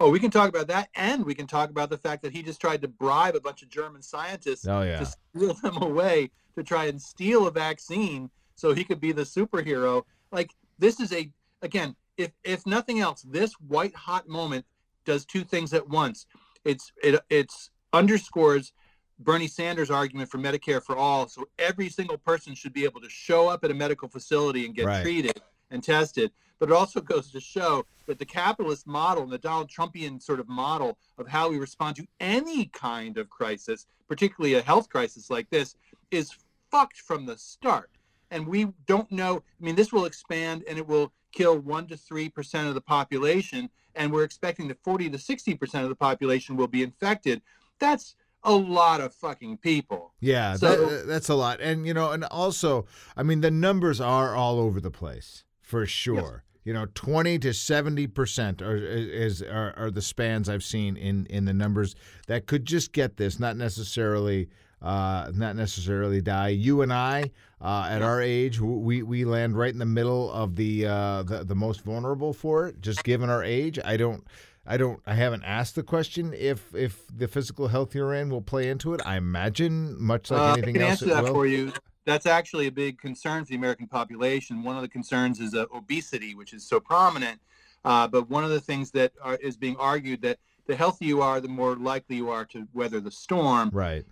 Oh, 0.00 0.10
we 0.10 0.18
can 0.18 0.30
talk 0.30 0.48
about 0.48 0.68
that, 0.68 0.88
and 0.94 1.24
we 1.24 1.34
can 1.34 1.46
talk 1.46 1.68
about 1.68 1.90
the 1.90 1.98
fact 1.98 2.22
that 2.22 2.32
he 2.32 2.42
just 2.42 2.60
tried 2.60 2.80
to 2.82 2.88
bribe 2.88 3.34
a 3.34 3.40
bunch 3.40 3.62
of 3.62 3.68
German 3.68 4.00
scientists 4.00 4.66
Oh 4.66 4.80
yeah, 4.80 5.00
to 5.00 5.06
steal 5.06 5.54
them 5.54 5.76
away 5.82 6.30
to 6.56 6.62
try 6.62 6.86
and 6.86 7.00
steal 7.00 7.46
a 7.46 7.50
vaccine 7.50 8.30
so 8.54 8.74
he 8.74 8.84
could 8.84 9.00
be 9.00 9.12
the 9.12 9.22
superhero. 9.22 10.02
Like 10.32 10.54
this 10.78 11.00
is 11.00 11.12
a 11.12 11.30
again, 11.62 11.96
if 12.16 12.32
if 12.44 12.66
nothing 12.66 13.00
else, 13.00 13.22
this 13.22 13.52
white 13.54 13.94
hot 13.94 14.28
moment 14.28 14.64
does 15.04 15.24
two 15.24 15.44
things 15.44 15.72
at 15.72 15.88
once. 15.88 16.26
It's 16.64 16.92
it 17.02 17.20
it's 17.30 17.70
underscores 17.92 18.72
Bernie 19.18 19.48
Sanders' 19.48 19.90
argument 19.90 20.30
for 20.30 20.38
Medicare 20.38 20.82
for 20.82 20.96
all, 20.96 21.28
so 21.28 21.48
every 21.58 21.88
single 21.88 22.18
person 22.18 22.54
should 22.54 22.72
be 22.74 22.84
able 22.84 23.00
to 23.00 23.08
show 23.08 23.48
up 23.48 23.64
at 23.64 23.70
a 23.70 23.74
medical 23.74 24.08
facility 24.08 24.66
and 24.66 24.74
get 24.74 24.86
Right. 24.86 25.02
treated 25.02 25.40
and 25.70 25.82
tested. 25.82 26.32
But 26.58 26.70
it 26.70 26.74
also 26.74 27.00
goes 27.00 27.30
to 27.32 27.40
show 27.40 27.86
that 28.06 28.18
the 28.18 28.24
capitalist 28.24 28.86
model 28.86 29.22
and 29.24 29.32
the 29.32 29.38
Donald 29.38 29.70
Trumpian 29.70 30.22
sort 30.22 30.40
of 30.40 30.48
model 30.48 30.98
of 31.18 31.28
how 31.28 31.48
we 31.50 31.58
respond 31.58 31.96
to 31.96 32.06
any 32.20 32.66
kind 32.66 33.18
of 33.18 33.28
crisis, 33.28 33.86
particularly 34.08 34.54
a 34.54 34.62
health 34.62 34.88
crisis 34.88 35.28
like 35.30 35.48
this, 35.50 35.76
is 36.10 36.34
fucked 36.70 36.98
from 36.98 37.26
the 37.26 37.36
start. 37.36 37.90
And 38.30 38.46
we 38.46 38.66
don't 38.86 39.10
know. 39.12 39.36
I 39.38 39.64
mean, 39.64 39.76
this 39.76 39.92
will 39.92 40.04
expand 40.04 40.64
and 40.68 40.78
it 40.78 40.86
will 40.86 41.12
kill 41.32 41.58
one 41.58 41.86
to 41.88 41.96
three 41.96 42.28
percent 42.28 42.68
of 42.68 42.74
the 42.74 42.80
population, 42.80 43.70
and 43.94 44.12
we're 44.12 44.24
expecting 44.24 44.68
that 44.68 44.78
forty 44.82 45.08
to 45.10 45.18
sixty 45.18 45.54
percent 45.54 45.84
of 45.84 45.90
the 45.90 45.96
population 45.96 46.56
will 46.56 46.66
be 46.66 46.82
infected. 46.82 47.42
That's 47.78 48.14
a 48.42 48.52
lot 48.52 49.00
of 49.00 49.12
fucking 49.14 49.56
people. 49.58 50.14
yeah, 50.20 50.54
So- 50.56 50.86
that, 50.88 51.02
uh, 51.02 51.06
that's 51.06 51.28
a 51.28 51.34
lot. 51.34 51.60
And 51.60 51.86
you 51.86 51.92
know, 51.94 52.12
and 52.12 52.24
also, 52.24 52.86
I 53.16 53.22
mean, 53.22 53.40
the 53.40 53.50
numbers 53.50 54.00
are 54.00 54.34
all 54.36 54.58
over 54.60 54.80
the 54.80 54.90
place 54.90 55.44
for 55.60 55.84
sure. 55.86 56.44
You 56.64 56.72
know, 56.72 56.86
twenty 56.94 57.38
to 57.40 57.52
seventy 57.54 58.06
percent 58.08 58.60
are 58.60 58.76
is 58.76 59.40
are, 59.42 59.72
are 59.76 59.90
the 59.90 60.02
spans 60.02 60.48
I've 60.48 60.64
seen 60.64 60.96
in 60.96 61.26
in 61.26 61.44
the 61.44 61.52
numbers 61.54 61.94
that 62.26 62.46
could 62.46 62.64
just 62.64 62.92
get 62.92 63.18
this, 63.18 63.38
not 63.38 63.56
necessarily. 63.56 64.48
Uh, 64.82 65.32
not 65.34 65.56
necessarily 65.56 66.20
die. 66.20 66.48
You 66.48 66.82
and 66.82 66.92
I, 66.92 67.30
uh, 67.62 67.88
at 67.90 68.02
our 68.02 68.20
age, 68.20 68.60
we 68.60 69.02
we 69.02 69.24
land 69.24 69.56
right 69.56 69.72
in 69.72 69.78
the 69.78 69.86
middle 69.86 70.30
of 70.30 70.54
the, 70.54 70.86
uh, 70.86 71.22
the 71.22 71.44
the 71.44 71.54
most 71.54 71.80
vulnerable 71.80 72.34
for 72.34 72.66
it. 72.68 72.82
Just 72.82 73.02
given 73.02 73.30
our 73.30 73.42
age, 73.42 73.78
I 73.82 73.96
don't, 73.96 74.22
I 74.66 74.76
don't, 74.76 75.00
I 75.06 75.14
haven't 75.14 75.44
asked 75.44 75.76
the 75.76 75.82
question 75.82 76.34
if 76.34 76.74
if 76.74 77.06
the 77.08 77.26
physical 77.26 77.68
health 77.68 77.94
you're 77.94 78.12
in 78.12 78.28
will 78.28 78.42
play 78.42 78.68
into 78.68 78.92
it. 78.92 79.00
I 79.04 79.16
imagine, 79.16 80.00
much 80.00 80.30
like 80.30 80.40
Uh, 80.40 80.52
anything 80.52 80.76
I 80.76 80.78
can 80.78 80.82
else, 80.82 81.02
answer 81.02 81.06
that 81.06 81.24
will. 81.24 81.32
for 81.32 81.46
you. 81.46 81.72
That's 82.04 82.26
actually 82.26 82.66
a 82.66 82.72
big 82.72 83.00
concern 83.00 83.44
for 83.44 83.48
the 83.48 83.56
American 83.56 83.88
population. 83.88 84.62
One 84.62 84.76
of 84.76 84.82
the 84.82 84.88
concerns 84.88 85.40
is 85.40 85.54
uh, 85.54 85.64
obesity, 85.74 86.34
which 86.34 86.52
is 86.52 86.68
so 86.68 86.78
prominent. 86.78 87.40
Uh, 87.84 88.06
but 88.06 88.28
one 88.28 88.44
of 88.44 88.50
the 88.50 88.60
things 88.60 88.90
that 88.90 89.12
are, 89.22 89.36
is 89.36 89.56
being 89.56 89.76
argued 89.78 90.20
that 90.22 90.38
the 90.66 90.76
healthier 90.76 91.08
you 91.08 91.22
are, 91.22 91.40
the 91.40 91.48
more 91.48 91.76
likely 91.76 92.16
you 92.16 92.28
are 92.30 92.44
to 92.44 92.68
weather 92.74 93.00
the 93.00 93.10
storm. 93.10 93.70
Right. 93.72 94.04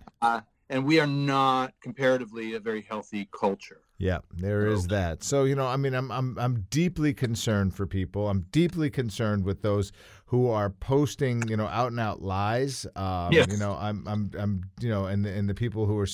And 0.69 0.83
we 0.83 0.99
are 0.99 1.07
not 1.07 1.73
comparatively 1.81 2.53
a 2.55 2.59
very 2.59 2.81
healthy 2.81 3.29
culture. 3.31 3.81
Yeah, 3.97 4.19
there 4.35 4.67
is 4.67 4.87
that. 4.87 5.23
So 5.23 5.43
you 5.45 5.55
know, 5.55 5.67
I 5.67 5.77
mean, 5.77 5.93
I'm 5.93 6.11
I'm 6.11 6.37
I'm 6.37 6.65
deeply 6.69 7.13
concerned 7.13 7.75
for 7.75 7.85
people. 7.85 8.27
I'm 8.29 8.41
deeply 8.51 8.89
concerned 8.89 9.45
with 9.45 9.61
those 9.61 9.91
who 10.25 10.49
are 10.49 10.69
posting, 10.69 11.47
you 11.47 11.55
know, 11.55 11.67
out 11.67 11.91
and 11.91 11.99
out 11.99 12.21
lies. 12.21 12.85
Um, 12.95 13.31
Yes. 13.31 13.47
You 13.49 13.57
know, 13.57 13.77
I'm 13.79 14.05
I'm 14.07 14.31
I'm 14.37 14.63
you 14.81 14.89
know, 14.89 15.05
and 15.05 15.23
the, 15.23 15.29
and 15.31 15.47
the 15.47 15.53
people 15.53 15.85
who 15.85 15.97
are 15.99 16.07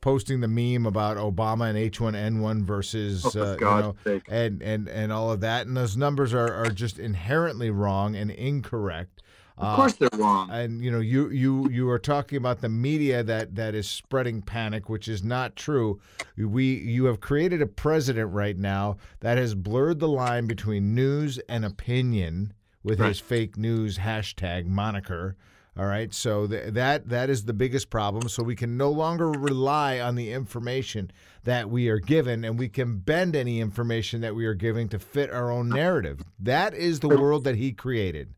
posting 0.00 0.40
the 0.40 0.48
meme 0.48 0.86
about 0.86 1.16
Obama 1.16 1.68
and 1.68 1.76
H1N1 1.92 2.62
versus 2.62 3.34
Oh, 3.36 3.42
uh, 3.42 3.52
you 3.54 3.60
know, 3.60 3.96
sake. 4.04 4.22
and 4.28 4.62
and 4.62 4.88
and 4.88 5.12
all 5.12 5.30
of 5.32 5.40
that, 5.40 5.66
and 5.66 5.76
those 5.76 5.96
numbers 5.96 6.32
are 6.32 6.54
are 6.54 6.70
just 6.70 6.98
inherently 6.98 7.70
wrong 7.70 8.14
and 8.16 8.30
incorrect. 8.30 9.20
Of 9.58 9.66
uh, 9.66 9.76
course 9.76 9.94
they're 9.94 10.08
wrong. 10.14 10.50
And 10.50 10.84
you 10.84 10.90
know, 10.90 11.00
you 11.00 11.30
you 11.30 11.68
you 11.70 11.88
are 11.88 11.98
talking 11.98 12.36
about 12.36 12.60
the 12.60 12.68
media 12.68 13.22
that 13.22 13.54
that 13.54 13.74
is 13.74 13.88
spreading 13.88 14.42
panic, 14.42 14.88
which 14.88 15.08
is 15.08 15.22
not 15.24 15.56
true. 15.56 16.00
We 16.36 16.74
you 16.74 17.06
have 17.06 17.20
created 17.20 17.62
a 17.62 17.66
president 17.66 18.32
right 18.32 18.56
now 18.56 18.98
that 19.20 19.38
has 19.38 19.54
blurred 19.54 19.98
the 19.98 20.08
line 20.08 20.46
between 20.46 20.94
news 20.94 21.38
and 21.48 21.64
opinion 21.64 22.52
with 22.82 22.98
his 22.98 23.18
fake 23.18 23.56
news 23.56 23.98
hashtag 23.98 24.66
moniker. 24.66 25.36
All 25.78 25.84
right, 25.84 26.12
so 26.14 26.46
th- 26.46 26.72
that 26.72 27.08
that 27.10 27.28
is 27.28 27.44
the 27.44 27.52
biggest 27.52 27.90
problem. 27.90 28.28
So 28.28 28.42
we 28.42 28.56
can 28.56 28.78
no 28.78 28.90
longer 28.90 29.30
rely 29.30 30.00
on 30.00 30.14
the 30.14 30.32
information 30.32 31.10
that 31.44 31.68
we 31.68 31.88
are 31.88 31.98
given, 31.98 32.44
and 32.44 32.58
we 32.58 32.68
can 32.68 32.98
bend 32.98 33.36
any 33.36 33.60
information 33.60 34.22
that 34.22 34.34
we 34.34 34.46
are 34.46 34.54
giving 34.54 34.88
to 34.90 34.98
fit 34.98 35.30
our 35.30 35.50
own 35.50 35.68
narrative. 35.68 36.20
That 36.38 36.72
is 36.72 37.00
the 37.00 37.08
world 37.08 37.44
that 37.44 37.56
he 37.56 37.72
created. 37.72 38.32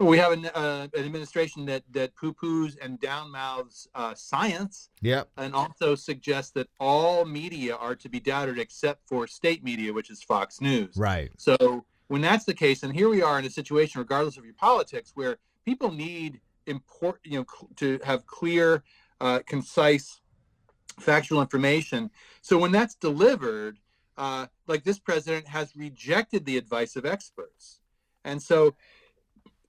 We 0.00 0.18
have 0.18 0.32
an, 0.32 0.46
uh, 0.46 0.88
an 0.92 1.04
administration 1.04 1.64
that, 1.66 1.82
that 1.92 2.14
poo 2.16 2.32
poos 2.34 2.76
and 2.82 3.00
downmouths 3.00 3.86
uh, 3.94 4.14
science 4.14 4.90
Yep. 5.02 5.28
and 5.36 5.54
also 5.54 5.94
suggests 5.94 6.50
that 6.52 6.68
all 6.80 7.24
media 7.24 7.76
are 7.76 7.94
to 7.94 8.08
be 8.08 8.18
doubted 8.18 8.58
except 8.58 9.06
for 9.08 9.26
state 9.26 9.62
media, 9.62 9.92
which 9.92 10.10
is 10.10 10.22
Fox 10.22 10.60
News. 10.60 10.96
Right. 10.96 11.30
So 11.36 11.84
when 12.08 12.20
that's 12.20 12.44
the 12.44 12.54
case, 12.54 12.82
and 12.82 12.92
here 12.92 13.08
we 13.08 13.22
are 13.22 13.38
in 13.38 13.44
a 13.44 13.50
situation, 13.50 14.00
regardless 14.00 14.36
of 14.36 14.44
your 14.44 14.54
politics, 14.54 15.12
where 15.14 15.38
people 15.64 15.92
need 15.92 16.40
important, 16.66 17.24
you 17.26 17.38
know, 17.38 17.46
cl- 17.48 17.70
to 17.76 18.00
have 18.04 18.26
clear, 18.26 18.82
uh, 19.20 19.40
concise, 19.46 20.20
factual 20.98 21.40
information. 21.40 22.10
So 22.40 22.58
when 22.58 22.72
that's 22.72 22.94
delivered, 22.96 23.78
uh, 24.16 24.46
like 24.66 24.82
this 24.84 24.98
president 24.98 25.46
has 25.48 25.76
rejected 25.76 26.44
the 26.44 26.56
advice 26.56 26.96
of 26.96 27.06
experts, 27.06 27.80
and 28.24 28.42
so. 28.42 28.74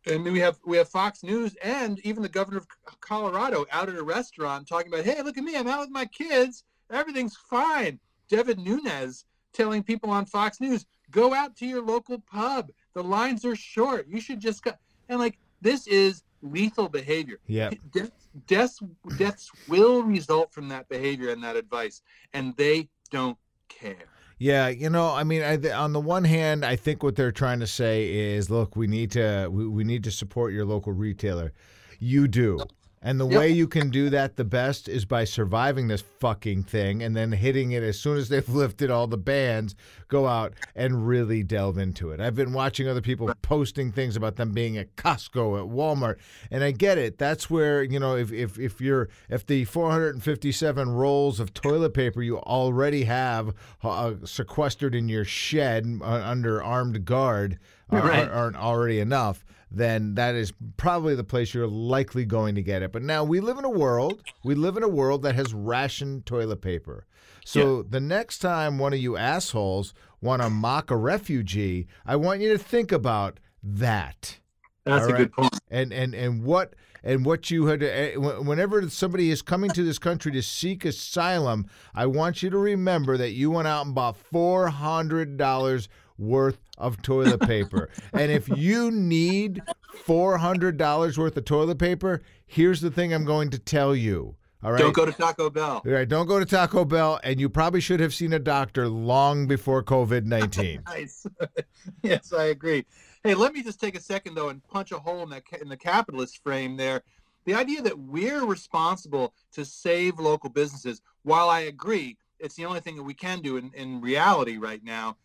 And 0.07 0.23
we 0.23 0.39
have 0.39 0.59
we 0.65 0.77
have 0.77 0.89
Fox 0.89 1.23
News 1.23 1.55
and 1.63 1.99
even 2.05 2.21
the 2.21 2.29
governor 2.29 2.57
of 2.57 2.67
Colorado 3.01 3.65
out 3.71 3.89
at 3.89 3.95
a 3.95 4.03
restaurant 4.03 4.67
talking 4.67 4.93
about, 4.93 5.05
hey, 5.05 5.21
look 5.23 5.37
at 5.37 5.43
me, 5.43 5.55
I'm 5.55 5.67
out 5.67 5.81
with 5.81 5.89
my 5.89 6.05
kids, 6.05 6.63
everything's 6.91 7.35
fine. 7.35 7.99
Devin 8.29 8.63
Nunes 8.63 9.25
telling 9.53 9.83
people 9.83 10.09
on 10.09 10.25
Fox 10.25 10.59
News, 10.59 10.85
go 11.11 11.33
out 11.33 11.55
to 11.57 11.65
your 11.65 11.81
local 11.81 12.19
pub. 12.19 12.71
The 12.93 13.03
lines 13.03 13.45
are 13.45 13.55
short. 13.55 14.07
You 14.07 14.21
should 14.21 14.39
just 14.39 14.63
go. 14.63 14.73
And 15.09 15.19
like 15.19 15.37
this 15.61 15.87
is 15.87 16.23
lethal 16.41 16.89
behavior. 16.89 17.39
Yeah, 17.47 17.71
Deaths, 17.91 18.29
deaths, 18.47 18.79
deaths 19.17 19.51
will 19.67 20.03
result 20.03 20.53
from 20.53 20.69
that 20.69 20.87
behavior 20.89 21.29
and 21.29 21.43
that 21.43 21.55
advice, 21.55 22.01
and 22.33 22.55
they 22.57 22.89
don't 23.09 23.37
care. 23.69 24.05
Yeah, 24.37 24.67
you 24.67 24.89
know, 24.89 25.09
I 25.11 25.23
mean, 25.23 25.41
I, 25.41 25.71
on 25.71 25.93
the 25.93 25.99
one 25.99 26.25
hand, 26.25 26.65
I 26.65 26.75
think 26.75 27.03
what 27.03 27.15
they're 27.15 27.31
trying 27.31 27.61
to 27.61 27.67
say 27.67 28.13
is, 28.13 28.49
look, 28.49 28.75
we 28.75 28.85
need 28.87 29.11
to 29.11 29.47
we, 29.49 29.67
we 29.67 29.83
need 29.83 30.03
to 30.03 30.11
support 30.11 30.51
your 30.53 30.65
local 30.65 30.91
retailer. 30.91 31.53
You 31.99 32.27
do. 32.27 32.59
And 33.07 33.19
the 33.19 33.27
Yep. 33.27 33.39
way 33.39 33.49
you 33.51 33.67
can 33.67 33.91
do 33.91 34.09
that 34.09 34.35
the 34.35 34.43
best 34.43 34.89
is 34.89 35.05
by 35.05 35.25
surviving 35.25 35.87
this 35.89 36.03
fucking 36.19 36.63
thing 36.63 37.03
and 37.03 37.15
then 37.15 37.31
hitting 37.31 37.71
it 37.71 37.83
as 37.83 37.99
soon 37.99 38.17
as 38.17 38.29
they've 38.29 38.49
lifted 38.63 38.89
all 38.89 39.05
the 39.05 39.15
bans, 39.15 39.75
go 40.07 40.25
out 40.25 40.53
and 40.75 41.07
really 41.07 41.43
delve 41.43 41.77
into 41.77 42.09
it. 42.09 42.19
I've 42.19 42.33
been 42.35 42.51
watching 42.51 42.87
other 42.87 43.01
people 43.01 43.31
posting 43.43 43.91
things 43.91 44.15
about 44.15 44.37
them 44.37 44.53
being 44.53 44.75
at 44.75 44.95
Costco, 44.95 45.59
at 45.61 45.69
Walmart, 45.71 46.15
and 46.49 46.63
I 46.63 46.71
get 46.71 46.97
it. 46.97 47.19
That's 47.19 47.47
where, 47.47 47.83
you 47.83 47.99
know, 47.99 48.15
if 48.15 48.31
if, 48.33 48.57
if 48.57 48.81
you're 48.81 49.07
if 49.29 49.45
the 49.45 49.65
457 49.65 50.89
rolls 50.89 51.39
of 51.39 51.53
toilet 51.53 51.93
paper 51.93 52.21
you 52.23 52.39
already 52.39 53.03
have 53.03 53.53
uh, 53.83 54.13
sequestered 54.23 54.95
in 54.95 55.07
your 55.09 55.25
shed 55.25 55.99
uh, 56.01 56.05
under 56.05 56.63
armed 56.63 57.05
guard 57.05 57.59
uh, 57.93 57.97
Right. 57.97 58.27
are, 58.27 58.31
aren't 58.31 58.55
already 58.55 58.99
enough, 58.99 59.45
then 59.71 60.15
that 60.15 60.35
is 60.35 60.53
probably 60.77 61.15
the 61.15 61.23
place 61.23 61.53
you're 61.53 61.67
likely 61.67 62.25
going 62.25 62.55
to 62.55 62.61
get 62.61 62.81
it. 62.81 62.91
But 62.91 63.03
now 63.03 63.23
we 63.23 63.39
live 63.39 63.57
in 63.57 63.65
a 63.65 63.69
world, 63.69 64.21
we 64.43 64.55
live 64.55 64.77
in 64.77 64.83
a 64.83 64.87
world 64.87 65.21
that 65.23 65.35
has 65.35 65.53
rationed 65.53 66.25
toilet 66.25 66.61
paper. 66.61 67.05
So 67.45 67.83
the 67.83 67.99
next 67.99 68.39
time 68.39 68.79
one 68.79 68.93
of 68.93 68.99
you 68.99 69.17
assholes 69.17 69.93
want 70.19 70.41
to 70.41 70.49
mock 70.49 70.89
a 70.89 70.97
refugee, 70.97 71.87
I 72.05 72.15
want 72.15 72.41
you 72.41 72.49
to 72.49 72.57
think 72.57 72.91
about 72.91 73.39
that. 73.61 74.39
That's 74.83 75.07
a 75.07 75.13
good 75.13 75.31
point. 75.31 75.59
And 75.69 75.91
and 75.91 76.13
and 76.13 76.43
what 76.43 76.73
and 77.03 77.25
what 77.25 77.51
you 77.51 77.67
had 77.67 77.83
eh, 77.83 78.15
whenever 78.15 78.89
somebody 78.89 79.29
is 79.29 79.41
coming 79.41 79.69
to 79.71 79.83
this 79.83 79.99
country 79.99 80.31
to 80.31 80.41
seek 80.41 80.85
asylum, 80.85 81.67
I 81.93 82.07
want 82.07 82.41
you 82.41 82.49
to 82.49 82.57
remember 82.57 83.17
that 83.17 83.31
you 83.31 83.51
went 83.51 83.67
out 83.67 83.85
and 83.85 83.95
bought 83.95 84.17
four 84.17 84.69
hundred 84.69 85.37
dollars 85.37 85.87
worth 86.17 86.64
of 86.77 87.01
toilet 87.01 87.41
paper. 87.41 87.89
and 88.13 88.31
if 88.31 88.47
you 88.49 88.91
need 88.91 89.61
four 90.05 90.37
hundred 90.37 90.77
dollars 90.77 91.17
worth 91.17 91.37
of 91.37 91.45
toilet 91.45 91.79
paper, 91.79 92.21
here's 92.45 92.81
the 92.81 92.91
thing 92.91 93.13
I'm 93.13 93.25
going 93.25 93.49
to 93.51 93.59
tell 93.59 93.95
you. 93.95 94.35
All 94.63 94.71
right. 94.71 94.79
Don't 94.79 94.93
go 94.95 95.05
to 95.05 95.11
Taco 95.11 95.51
Bell. 95.51 95.83
All 95.85 95.91
right. 95.91 96.07
Don't 96.07 96.25
go 96.25 96.39
to 96.39 96.45
Taco 96.45 96.85
Bell, 96.85 97.19
and 97.23 97.39
you 97.39 97.49
probably 97.49 97.79
should 97.79 97.99
have 97.99 98.15
seen 98.15 98.33
a 98.33 98.39
doctor 98.39 98.87
long 98.87 99.45
before 99.45 99.83
COVID 99.83 100.25
nineteen. 100.25 100.81
Nice. 100.87 101.27
yes, 102.01 102.33
I 102.33 102.45
agree. 102.45 102.85
Hey, 103.23 103.35
let 103.35 103.53
me 103.53 103.61
just 103.63 103.79
take 103.79 103.95
a 103.95 104.01
second 104.01 104.35
though 104.35 104.49
and 104.49 104.63
punch 104.67 104.91
a 104.91 104.97
hole 104.97 105.23
in 105.23 105.29
that 105.29 105.43
in 105.61 105.69
the 105.69 105.77
capitalist 105.77 106.41
frame 106.43 106.77
there. 106.77 107.03
The 107.45 107.53
idea 107.53 107.81
that 107.83 107.97
we're 107.99 108.43
responsible 108.43 109.33
to 109.53 109.63
save 109.63 110.19
local 110.19 110.49
businesses, 110.49 111.01
while 111.21 111.47
I 111.47 111.61
agree, 111.61 112.17
it's 112.39 112.55
the 112.55 112.65
only 112.65 112.79
thing 112.79 112.95
that 112.95 113.03
we 113.03 113.13
can 113.13 113.41
do 113.41 113.57
in, 113.57 113.71
in 113.75 114.01
reality 114.01 114.57
right 114.57 114.83
now. 114.83 115.17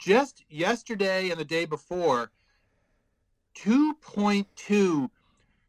Just 0.00 0.44
yesterday 0.48 1.30
and 1.30 1.38
the 1.38 1.44
day 1.44 1.66
before, 1.66 2.30
2.2 3.54 5.10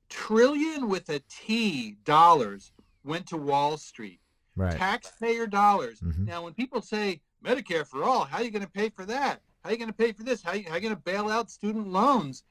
trillion 0.10 0.88
with 0.88 1.10
a 1.10 1.22
T 1.30 1.98
dollars 2.06 2.72
went 3.04 3.28
to 3.28 3.38
Wall 3.38 3.78
Street 3.78 4.20
Right. 4.56 4.78
taxpayer 4.78 5.48
dollars. 5.48 6.00
Mhm. 6.00 6.26
Now, 6.26 6.44
when 6.44 6.54
people 6.54 6.82
say 6.82 7.22
Medicare 7.44 7.86
for 7.86 8.04
all, 8.04 8.26
how 8.26 8.38
are 8.38 8.44
you 8.44 8.52
going 8.52 8.66
to 8.66 8.72
pay 8.72 8.90
for 8.90 9.06
that? 9.06 9.42
How 9.64 9.70
are 9.70 9.72
you 9.74 9.78
going 9.78 9.90
to 9.90 9.94
pay 9.94 10.12
for 10.12 10.24
this? 10.24 10.42
How 10.42 10.52
are 10.52 10.56
you, 10.56 10.70
how 10.70 10.76
you 10.76 10.82
going 10.82 10.96
to 10.96 11.02
bail 11.02 11.30
out 11.30 11.50
student 11.52 11.88
loans? 11.88 12.44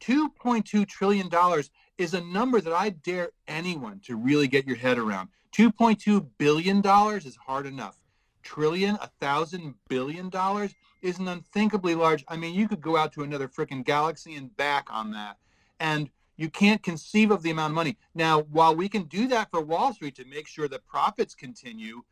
$2.2 0.00 0.86
trillion 0.86 1.30
is 1.98 2.14
a 2.14 2.20
number 2.20 2.60
that 2.60 2.72
I 2.72 2.90
dare 2.90 3.30
anyone 3.48 4.00
to 4.00 4.16
really 4.16 4.46
get 4.46 4.66
your 4.66 4.76
head 4.76 4.98
around. 4.98 5.30
$2.2 5.52 6.28
billion 6.38 6.82
is 7.16 7.36
hard 7.36 7.66
enough. 7.66 7.96
Trillion, 8.46 8.96
a 9.02 9.10
thousand 9.20 9.74
billion 9.88 10.28
dollars 10.28 10.72
is 11.02 11.18
an 11.18 11.26
unthinkably 11.26 11.96
large. 11.96 12.24
I 12.28 12.36
mean, 12.36 12.54
you 12.54 12.68
could 12.68 12.80
go 12.80 12.96
out 12.96 13.12
to 13.14 13.24
another 13.24 13.48
freaking 13.48 13.84
galaxy 13.84 14.36
and 14.36 14.56
back 14.56 14.86
on 14.88 15.10
that. 15.12 15.38
And 15.80 16.10
you 16.36 16.48
can't 16.48 16.80
conceive 16.80 17.32
of 17.32 17.42
the 17.42 17.50
amount 17.50 17.72
of 17.72 17.74
money. 17.74 17.96
Now, 18.14 18.42
while 18.42 18.76
we 18.76 18.88
can 18.88 19.02
do 19.04 19.26
that 19.28 19.50
for 19.50 19.60
Wall 19.60 19.92
Street 19.92 20.14
to 20.16 20.24
make 20.24 20.46
sure 20.46 20.68
that 20.68 20.86
profits 20.86 21.34
continue, 21.34 22.02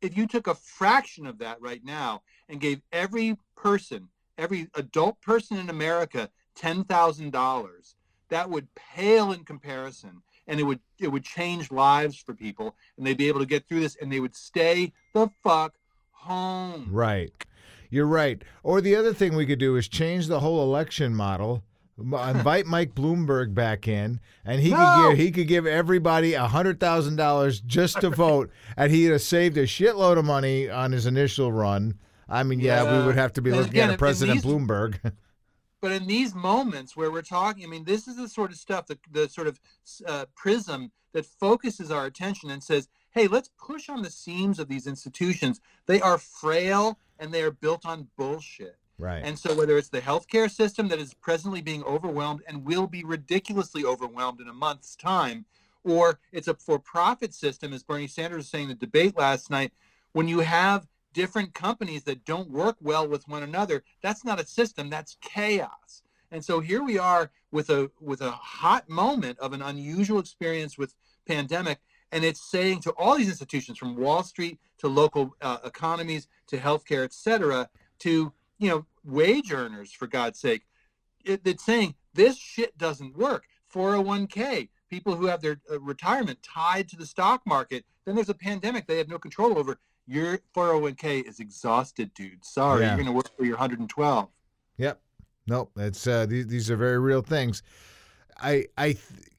if 0.00 0.16
you 0.16 0.26
took 0.26 0.46
a 0.46 0.54
fraction 0.54 1.26
of 1.26 1.38
that 1.38 1.60
right 1.60 1.84
now 1.84 2.22
and 2.48 2.58
gave 2.58 2.80
every 2.90 3.36
person, 3.54 4.08
every 4.38 4.68
adult 4.74 5.20
person 5.20 5.58
in 5.58 5.68
America 5.68 6.30
$10,000, 6.58 7.94
that 8.30 8.48
would 8.48 8.74
pale 8.74 9.30
in 9.30 9.44
comparison 9.44 10.22
and 10.46 10.58
it 10.60 10.62
would 10.64 10.80
it 10.98 11.08
would 11.08 11.24
change 11.24 11.70
lives 11.70 12.16
for 12.18 12.34
people 12.34 12.74
and 12.96 13.06
they'd 13.06 13.16
be 13.18 13.28
able 13.28 13.40
to 13.40 13.46
get 13.46 13.66
through 13.68 13.80
this 13.80 13.96
and 14.00 14.10
they 14.12 14.20
would 14.20 14.34
stay 14.36 14.92
the 15.14 15.28
fuck 15.42 15.74
home. 16.12 16.88
Right. 16.90 17.30
You're 17.90 18.06
right. 18.06 18.42
Or 18.62 18.80
the 18.80 18.96
other 18.96 19.14
thing 19.14 19.36
we 19.36 19.46
could 19.46 19.58
do 19.60 19.76
is 19.76 19.88
change 19.88 20.26
the 20.26 20.40
whole 20.40 20.62
election 20.62 21.14
model. 21.14 21.62
Invite 21.98 22.66
Mike 22.66 22.94
Bloomberg 22.94 23.54
back 23.54 23.88
in, 23.88 24.20
and 24.44 24.60
he 24.60 24.70
could 24.70 25.08
give 25.08 25.18
he 25.18 25.30
could 25.30 25.48
give 25.48 25.66
everybody 25.66 26.34
a 26.34 26.46
hundred 26.46 26.78
thousand 26.78 27.16
dollars 27.16 27.58
just 27.60 28.00
to 28.02 28.10
vote, 28.10 28.50
and 28.76 28.92
he'd 28.92 29.04
have 29.06 29.22
saved 29.22 29.56
a 29.56 29.62
shitload 29.62 30.18
of 30.18 30.26
money 30.26 30.68
on 30.68 30.92
his 30.92 31.06
initial 31.06 31.50
run. 31.52 31.94
I 32.28 32.42
mean, 32.42 32.60
yeah, 32.60 32.98
we 33.00 33.06
would 33.06 33.14
have 33.14 33.32
to 33.34 33.40
be 33.40 33.48
And 33.50 33.60
looking 33.60 33.72
again, 33.74 33.88
at 33.90 33.94
a 33.94 33.98
President 33.98 34.42
these- 34.42 34.52
Bloomberg. 34.52 34.98
But 35.86 35.92
in 35.92 36.08
these 36.08 36.34
moments 36.34 36.96
where 36.96 37.12
we're 37.12 37.22
talking, 37.22 37.62
I 37.62 37.68
mean, 37.68 37.84
this 37.84 38.08
is 38.08 38.16
the 38.16 38.28
sort 38.28 38.50
of 38.50 38.56
stuff, 38.56 38.86
the, 38.88 38.98
the 39.12 39.28
sort 39.28 39.46
of 39.46 39.60
uh, 40.04 40.24
prism 40.34 40.90
that 41.12 41.24
focuses 41.24 41.92
our 41.92 42.06
attention 42.06 42.50
and 42.50 42.60
says, 42.60 42.88
hey, 43.12 43.28
let's 43.28 43.50
push 43.56 43.88
on 43.88 44.02
the 44.02 44.10
seams 44.10 44.58
of 44.58 44.66
these 44.66 44.88
institutions. 44.88 45.60
They 45.86 46.00
are 46.00 46.18
frail 46.18 46.98
and 47.20 47.32
they 47.32 47.40
are 47.42 47.52
built 47.52 47.86
on 47.86 48.08
bullshit. 48.16 48.78
right. 48.98 49.22
And 49.24 49.38
so, 49.38 49.54
whether 49.54 49.78
it's 49.78 49.90
the 49.90 50.00
healthcare 50.00 50.50
system 50.50 50.88
that 50.88 50.98
is 50.98 51.14
presently 51.14 51.60
being 51.60 51.84
overwhelmed 51.84 52.42
and 52.48 52.64
will 52.64 52.88
be 52.88 53.04
ridiculously 53.04 53.84
overwhelmed 53.84 54.40
in 54.40 54.48
a 54.48 54.52
month's 54.52 54.96
time, 54.96 55.44
or 55.84 56.18
it's 56.32 56.48
a 56.48 56.54
for 56.54 56.80
profit 56.80 57.32
system, 57.32 57.72
as 57.72 57.84
Bernie 57.84 58.08
Sanders 58.08 58.38
was 58.38 58.48
saying 58.48 58.64
in 58.64 58.70
the 58.70 58.74
debate 58.74 59.16
last 59.16 59.50
night, 59.50 59.72
when 60.10 60.26
you 60.26 60.40
have 60.40 60.88
different 61.16 61.54
companies 61.54 62.04
that 62.04 62.26
don't 62.26 62.50
work 62.50 62.76
well 62.82 63.08
with 63.08 63.26
one 63.26 63.42
another, 63.42 63.82
that's 64.02 64.22
not 64.22 64.38
a 64.38 64.44
system, 64.44 64.90
that's 64.90 65.16
chaos. 65.22 66.02
And 66.30 66.44
so 66.44 66.60
here 66.60 66.82
we 66.82 66.98
are 66.98 67.30
with 67.50 67.70
a 67.70 67.90
with 68.02 68.20
a 68.20 68.32
hot 68.32 68.86
moment 68.90 69.38
of 69.38 69.54
an 69.54 69.62
unusual 69.62 70.18
experience 70.18 70.76
with 70.76 70.94
pandemic, 71.26 71.78
and 72.12 72.22
it's 72.22 72.50
saying 72.50 72.80
to 72.80 72.90
all 72.98 73.16
these 73.16 73.30
institutions, 73.30 73.78
from 73.78 73.96
Wall 73.96 74.22
Street 74.24 74.58
to 74.76 74.88
local 74.88 75.34
uh, 75.40 75.56
economies 75.64 76.28
to 76.48 76.58
healthcare, 76.58 77.02
et 77.02 77.14
cetera, 77.14 77.70
to 78.00 78.30
you 78.58 78.68
know 78.68 78.84
wage 79.02 79.54
earners, 79.54 79.92
for 79.92 80.06
God's 80.06 80.38
sake, 80.38 80.66
it, 81.24 81.40
it's 81.46 81.64
saying 81.64 81.94
this 82.12 82.36
shit 82.36 82.76
doesn't 82.76 83.16
work. 83.16 83.44
401k, 83.72 84.68
people 84.90 85.16
who 85.16 85.26
have 85.26 85.40
their 85.40 85.60
uh, 85.70 85.80
retirement 85.80 86.42
tied 86.42 86.88
to 86.90 86.96
the 86.96 87.06
stock 87.06 87.40
market, 87.46 87.86
then 88.04 88.14
there's 88.16 88.28
a 88.28 88.34
pandemic 88.34 88.86
they 88.86 88.98
have 88.98 89.08
no 89.08 89.18
control 89.18 89.58
over. 89.58 89.78
Your 90.06 90.38
401k 90.54 91.26
is 91.28 91.40
exhausted, 91.40 92.12
dude. 92.14 92.44
Sorry, 92.44 92.82
Yeah. 92.82 92.88
you're 92.88 92.96
going 92.96 93.06
to 93.06 93.12
work 93.12 93.36
for 93.36 93.44
your 93.44 93.56
112. 93.56 94.28
Yep. 94.78 95.00
Nope. 95.48 95.70
It's 95.76 96.06
uh, 96.06 96.26
these 96.26 96.46
these 96.48 96.70
are 96.70 96.76
very 96.76 96.98
real 96.98 97.22
things. 97.22 97.62
I 98.40 98.66
I 98.76 98.96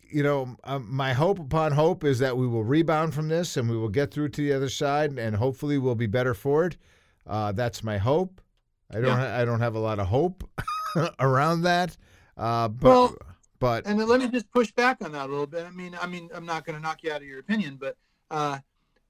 you 0.09 0.23
know 0.23 0.55
um, 0.63 0.87
my 0.89 1.13
hope 1.13 1.37
upon 1.39 1.73
hope 1.73 2.03
is 2.03 2.19
that 2.19 2.37
we 2.37 2.47
will 2.47 2.63
rebound 2.63 3.13
from 3.13 3.27
this 3.27 3.57
and 3.57 3.69
we 3.69 3.77
will 3.77 3.89
get 3.89 4.11
through 4.11 4.29
to 4.29 4.41
the 4.41 4.53
other 4.53 4.69
side 4.69 5.17
and 5.19 5.35
hopefully 5.35 5.77
we'll 5.77 5.95
be 5.95 6.07
better 6.07 6.33
for 6.33 6.65
it. 6.65 6.77
Uh, 7.25 7.51
that's 7.51 7.83
my 7.83 7.97
hope. 7.97 8.41
I 8.89 8.95
don't 8.95 9.05
Yeah. 9.05 9.17
ha- 9.35 9.41
I 9.41 9.45
don't 9.45 9.59
have 9.59 9.75
a 9.75 9.79
lot 9.79 9.99
of 9.99 10.07
hope 10.07 10.49
around 11.19 11.61
that. 11.63 11.97
Uh, 12.37 12.67
but 12.69 12.89
Well, 12.89 13.15
but 13.59 13.85
And 13.85 13.99
then 13.99 14.07
let 14.07 14.19
me 14.21 14.27
just 14.29 14.49
push 14.51 14.71
back 14.71 15.03
on 15.03 15.11
that 15.11 15.27
a 15.27 15.31
little 15.31 15.47
bit. 15.47 15.65
I 15.65 15.71
mean, 15.71 15.97
I 16.01 16.07
mean, 16.07 16.29
I'm 16.33 16.45
not 16.45 16.65
going 16.65 16.75
to 16.77 16.81
knock 16.81 17.03
you 17.03 17.11
out 17.11 17.21
of 17.21 17.27
your 17.27 17.39
opinion, 17.39 17.77
but 17.79 17.97
uh, 18.31 18.59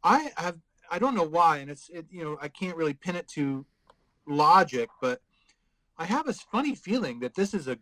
I 0.04 0.32
have, 0.38 0.58
I 0.90 1.00
don't 1.00 1.16
know 1.16 1.24
why, 1.24 1.58
and 1.58 1.70
it's, 1.70 1.90
it, 1.90 2.06
you 2.10 2.24
know, 2.24 2.38
I 2.42 2.48
can't 2.48 2.78
really 2.78 2.94
pin 2.94 3.16
it 3.16 3.28
to 3.30 3.66
logic, 4.26 4.90
but 5.02 5.22
I 5.98 6.06
have 6.06 6.26
this 6.26 6.42
funny 6.42 6.76
feeling 6.76 7.20
that 7.22 7.36
this 7.36 7.54
is 7.54 7.68
a, 7.68 7.78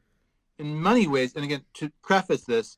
in 0.58 0.82
many 0.82 1.08
ways, 1.08 1.36
and 1.36 1.44
again, 1.44 1.64
to 1.76 1.92
preface 2.02 2.44
this, 2.44 2.78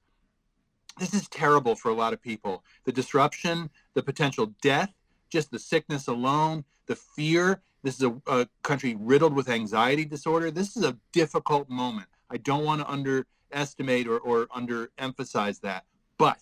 this 0.99 1.13
is 1.13 1.27
terrible 1.29 1.75
for 1.75 1.89
a 1.89 1.93
lot 1.93 2.13
of 2.13 2.21
people. 2.21 2.63
The 2.85 2.91
disruption, 2.91 3.69
the 3.93 4.01
potential 4.01 4.53
death, 4.61 4.91
just 5.29 5.51
the 5.51 5.59
sickness 5.59 6.07
alone, 6.07 6.63
the 6.87 6.95
fear. 6.95 7.61
This 7.83 7.95
is 7.95 8.03
a, 8.03 8.15
a 8.25 8.47
country 8.63 8.97
riddled 8.99 9.33
with 9.33 9.49
anxiety 9.49 10.05
disorder. 10.05 10.49
This 10.49 10.75
is 10.75 10.83
a 10.83 10.97
difficult 11.11 11.69
moment. 11.69 12.07
I 12.31 12.37
don't 12.37 12.65
want 12.65 12.81
to 12.81 12.89
underestimate 12.89 14.07
or, 14.07 14.17
or 14.19 14.47
underemphasize 14.47 15.61
that. 15.61 15.85
But 16.17 16.39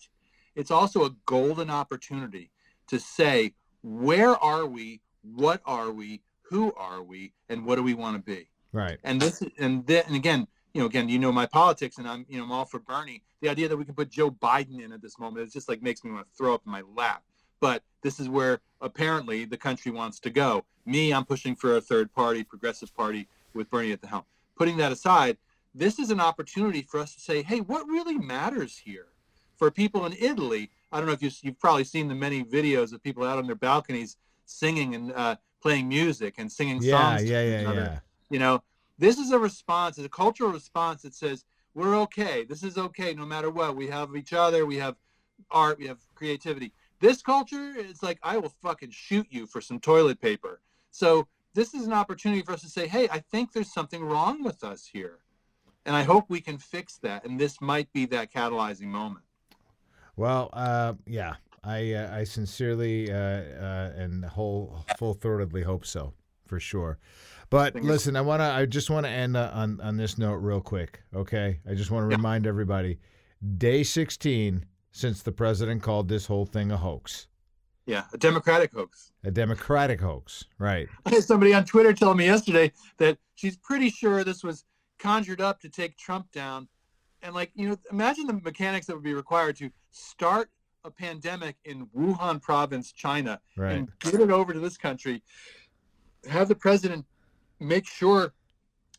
it's 0.54 0.70
also 0.70 1.04
a 1.04 1.14
golden 1.26 1.68
opportunity 1.68 2.50
to 2.86 2.98
say, 2.98 3.52
where 3.86 4.36
are 4.42 4.66
we? 4.66 5.00
What 5.22 5.62
are 5.64 5.92
we? 5.92 6.22
Who 6.50 6.72
are 6.74 7.02
we? 7.02 7.32
And 7.48 7.64
what 7.64 7.76
do 7.76 7.84
we 7.84 7.94
want 7.94 8.16
to 8.16 8.22
be? 8.22 8.48
right. 8.72 8.98
And 9.04 9.20
this 9.20 9.42
and 9.58 9.86
then 9.86 10.04
and 10.06 10.16
again, 10.16 10.46
you 10.74 10.80
know, 10.80 10.86
again, 10.86 11.08
you 11.08 11.18
know 11.18 11.32
my 11.32 11.46
politics, 11.46 11.98
and 11.98 12.08
I'm 12.08 12.26
you 12.28 12.36
know 12.38 12.44
I'm 12.44 12.52
all 12.52 12.64
for 12.64 12.80
Bernie. 12.80 13.22
The 13.40 13.48
idea 13.48 13.68
that 13.68 13.76
we 13.76 13.84
can 13.84 13.94
put 13.94 14.10
Joe 14.10 14.30
Biden 14.30 14.82
in 14.82 14.92
at 14.92 15.00
this 15.00 15.18
moment 15.18 15.46
is 15.46 15.52
just 15.52 15.68
like 15.68 15.82
makes 15.82 16.04
me 16.04 16.10
want 16.10 16.26
to 16.28 16.36
throw 16.36 16.52
up 16.52 16.62
in 16.66 16.72
my 16.72 16.82
lap. 16.96 17.22
But 17.60 17.82
this 18.02 18.18
is 18.18 18.28
where 18.28 18.60
apparently 18.80 19.44
the 19.44 19.56
country 19.56 19.92
wants 19.92 20.18
to 20.20 20.30
go. 20.30 20.64
Me, 20.84 21.12
I'm 21.12 21.24
pushing 21.24 21.54
for 21.54 21.76
a 21.76 21.80
third 21.80 22.12
party, 22.12 22.42
progressive 22.42 22.94
party 22.94 23.28
with 23.54 23.70
Bernie 23.70 23.92
at 23.92 24.00
the 24.00 24.08
helm. 24.08 24.24
Putting 24.56 24.76
that 24.78 24.92
aside, 24.92 25.38
this 25.74 25.98
is 25.98 26.10
an 26.10 26.20
opportunity 26.20 26.82
for 26.82 26.98
us 26.98 27.14
to 27.14 27.20
say, 27.20 27.42
hey, 27.42 27.60
what 27.60 27.86
really 27.86 28.18
matters 28.18 28.76
here? 28.76 29.08
For 29.56 29.70
people 29.70 30.06
in 30.06 30.14
Italy, 30.18 30.70
I 30.92 30.98
don't 30.98 31.06
know 31.06 31.12
if 31.12 31.22
you've, 31.22 31.36
you've 31.42 31.58
probably 31.58 31.84
seen 31.84 32.08
the 32.08 32.14
many 32.14 32.44
videos 32.44 32.92
of 32.92 33.02
people 33.02 33.24
out 33.24 33.38
on 33.38 33.46
their 33.46 33.56
balconies 33.56 34.16
singing 34.44 34.94
and 34.94 35.12
uh, 35.12 35.36
playing 35.62 35.88
music 35.88 36.34
and 36.38 36.50
singing 36.50 36.80
Yeah, 36.82 36.90
songs. 36.92 37.22
to 37.22 37.28
yeah, 37.28 37.42
each 37.42 37.62
yeah, 37.64 37.70
other 37.70 37.80
yeah. 37.80 37.98
you 38.30 38.38
know 38.38 38.62
this 38.98 39.18
is 39.18 39.30
a 39.32 39.38
response 39.38 39.98
it's 39.98 40.06
a 40.06 40.10
cultural 40.10 40.50
response 40.52 41.02
that 41.02 41.14
says 41.14 41.44
we're 41.74 41.96
okay. 42.02 42.44
This 42.44 42.62
is 42.62 42.78
okay 42.78 43.12
no 43.12 43.26
matter 43.26 43.50
what. 43.50 43.76
We 43.76 43.86
have 43.88 44.14
each 44.16 44.32
other 44.32 44.64
we 44.66 44.76
have 44.76 44.96
art 45.50 45.78
we 45.78 45.86
have 45.86 45.98
creativity. 46.14 46.72
This 47.00 47.22
culture 47.22 47.74
is 47.76 48.02
like 48.02 48.18
i 48.22 48.36
will 48.38 48.52
fucking 48.62 48.90
shoot 48.90 49.26
you 49.30 49.46
for 49.46 49.60
some 49.60 49.80
toilet 49.80 50.20
paper. 50.20 50.60
So 50.90 51.26
this 51.54 51.74
is 51.74 51.86
an 51.86 51.92
opportunity 51.92 52.42
for 52.42 52.52
us 52.52 52.60
to 52.60 52.68
say 52.68 52.86
hey 52.86 53.08
i 53.10 53.18
think 53.18 53.52
there's 53.52 53.72
something 53.72 54.04
wrong 54.04 54.42
with 54.44 54.62
us 54.62 54.86
here 54.92 55.18
and 55.86 55.96
i 55.96 56.02
hope 56.02 56.26
we 56.28 56.40
can 56.40 56.58
fix 56.58 56.98
that 56.98 57.24
and 57.24 57.40
this 57.40 57.60
might 57.62 57.90
be 57.94 58.04
that 58.04 58.30
catalyzing 58.30 58.88
moment 58.88 59.24
Well, 60.16 60.50
uh, 60.52 60.94
yeah, 61.06 61.34
I 61.62 61.92
uh, 61.92 62.16
I 62.16 62.24
sincerely 62.24 63.12
uh, 63.12 63.16
uh, 63.16 63.92
and 63.96 64.24
whole 64.24 64.84
full 64.98 65.14
throatedly 65.14 65.62
hope 65.64 65.84
so 65.86 66.14
for 66.46 66.58
sure. 66.58 66.98
But 67.50 67.74
Fingers- 67.74 67.90
listen, 67.90 68.16
I 68.16 68.22
want 68.22 68.40
to 68.40 68.44
I 68.46 68.64
just 68.66 68.88
want 68.90 69.04
to 69.06 69.10
end 69.10 69.36
uh, 69.36 69.50
on 69.52 69.80
on 69.80 69.96
this 69.96 70.16
note 70.18 70.36
real 70.36 70.60
quick. 70.60 71.02
Okay, 71.14 71.60
I 71.68 71.74
just 71.74 71.90
want 71.90 72.04
to 72.06 72.10
Yeah. 72.10 72.16
remind 72.16 72.46
everybody, 72.46 72.98
day 73.58 73.82
sixteen 73.82 74.64
since 74.90 75.22
the 75.22 75.32
president 75.32 75.82
called 75.82 76.08
this 76.08 76.26
whole 76.26 76.46
thing 76.46 76.72
a 76.72 76.76
hoax, 76.78 77.26
yeah 77.84 78.04
a 78.14 78.16
democratic 78.18 78.72
hoax 78.72 79.12
a 79.24 79.30
democratic 79.30 80.00
hoax, 80.00 80.44
right? 80.58 80.88
I 81.06 81.10
had 81.10 81.24
somebody 81.24 81.52
on 81.52 81.66
Twitter 81.66 81.92
telling 81.92 82.16
me 82.16 82.24
yesterday 82.24 82.72
that 82.96 83.18
she's 83.34 83.58
pretty 83.58 83.90
sure 83.90 84.24
this 84.24 84.42
was 84.42 84.64
conjured 84.98 85.42
up 85.42 85.60
to 85.60 85.68
take 85.68 85.98
Trump 85.98 86.32
down. 86.32 86.68
And 87.22 87.34
like, 87.34 87.50
you 87.54 87.68
know, 87.68 87.76
imagine 87.90 88.26
the 88.26 88.34
mechanics 88.34 88.86
that 88.86 88.94
would 88.94 89.04
be 89.04 89.14
required 89.14 89.56
to 89.58 89.70
start 89.90 90.50
a 90.84 90.90
pandemic 90.90 91.56
in 91.64 91.86
Wuhan 91.96 92.40
province, 92.40 92.92
China, 92.92 93.40
Right. 93.56 93.72
and 93.72 93.88
get 94.00 94.14
it 94.14 94.30
over 94.30 94.52
to 94.52 94.60
this 94.60 94.76
country. 94.76 95.22
Have 96.28 96.48
the 96.48 96.54
president 96.54 97.04
make 97.58 97.86
sure 97.86 98.32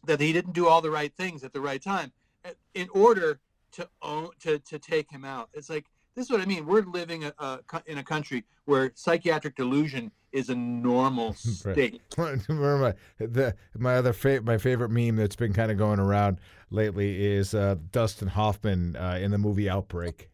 that 0.06 0.20
he 0.20 0.34
didn't 0.34 0.54
do 0.54 0.68
all 0.68 0.82
the 0.82 0.92
right 0.92 1.14
things 1.16 1.44
at 1.44 1.54
the 1.54 1.62
right 1.62 1.82
time 1.82 2.12
uh, 2.46 2.50
in 2.74 2.90
order 2.90 3.40
to 3.74 3.88
own 4.02 4.30
to 4.40 4.60
to 4.60 4.80
take 4.80 5.12
him 5.12 5.26
out. 5.26 5.50
It's 5.54 5.70
like 5.70 5.86
this 6.16 6.26
is 6.26 6.32
what 6.32 6.42
I 6.42 6.46
mean. 6.46 6.66
We're 6.66 6.82
living 6.82 7.26
a, 7.26 7.34
a, 7.38 7.60
in 7.86 7.98
a 8.00 8.04
country 8.04 8.44
where 8.66 8.92
psychiatric 8.96 9.56
delusion 9.56 10.12
is 10.32 10.50
a 10.50 10.56
normal 10.56 11.34
state. 11.38 12.02
Remember 12.18 12.78
my 12.78 12.94
the 13.26 13.56
my 13.78 13.96
other 13.98 14.14
fa- 14.14 14.42
my 14.42 14.58
favorite 14.58 14.90
meme 14.90 15.16
that's 15.18 15.36
been 15.36 15.54
kind 15.54 15.72
of 15.72 15.78
going 15.78 16.00
around 16.00 16.40
lately 16.70 17.26
is 17.26 17.54
uh, 17.54 17.76
Dustin 17.92 18.28
Hoffman 18.28 18.96
uh, 18.96 19.20
in 19.22 19.32
the 19.32 19.38
movie 19.38 19.70
Outbreak, 19.70 20.30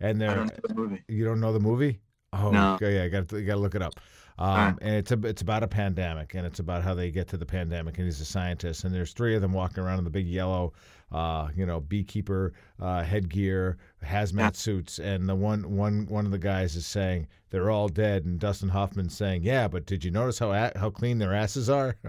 and 0.00 0.22
I 0.22 0.34
they're 0.34 0.44
the 0.68 0.98
you 1.08 1.24
don't 1.24 1.40
know 1.40 1.52
the 1.52 1.60
movie? 1.60 2.00
Oh, 2.32 2.50
No. 2.50 2.74
okay, 2.74 2.94
yeah, 2.96 3.08
got 3.08 3.30
you 3.32 3.42
got 3.44 3.54
to 3.54 3.60
look 3.60 3.74
it 3.74 3.82
up. 3.82 3.94
Um, 4.36 4.48
right. 4.56 4.74
And 4.82 4.94
it's 4.96 5.12
a, 5.12 5.18
it's 5.24 5.42
about 5.42 5.62
a 5.62 5.68
pandemic, 5.68 6.34
and 6.34 6.44
it's 6.44 6.58
about 6.58 6.82
how 6.82 6.92
they 6.94 7.12
get 7.12 7.28
to 7.28 7.36
the 7.36 7.46
pandemic. 7.46 7.98
And 7.98 8.06
he's 8.06 8.20
a 8.20 8.24
scientist, 8.24 8.82
and 8.82 8.92
there's 8.92 9.12
three 9.12 9.36
of 9.36 9.42
them 9.42 9.52
walking 9.52 9.84
around 9.84 9.98
in 9.98 10.04
the 10.04 10.10
big 10.10 10.26
yellow, 10.26 10.72
uh, 11.12 11.50
you 11.54 11.64
know, 11.66 11.78
beekeeper 11.78 12.52
uh, 12.80 13.04
headgear, 13.04 13.76
hazmat 14.04 14.56
suits. 14.56 14.98
And 14.98 15.28
the 15.28 15.36
one 15.36 15.76
one 15.76 16.06
one 16.06 16.26
of 16.26 16.32
the 16.32 16.38
guys 16.38 16.74
is 16.74 16.84
saying 16.84 17.28
they're 17.50 17.70
all 17.70 17.86
dead, 17.88 18.24
and 18.24 18.40
Dustin 18.40 18.70
Hoffman's 18.70 19.16
saying, 19.16 19.44
"Yeah, 19.44 19.68
but 19.68 19.86
did 19.86 20.04
you 20.04 20.10
notice 20.10 20.40
how 20.40 20.50
a- 20.52 20.76
how 20.76 20.90
clean 20.90 21.18
their 21.18 21.32
asses 21.32 21.70
are?" 21.70 21.94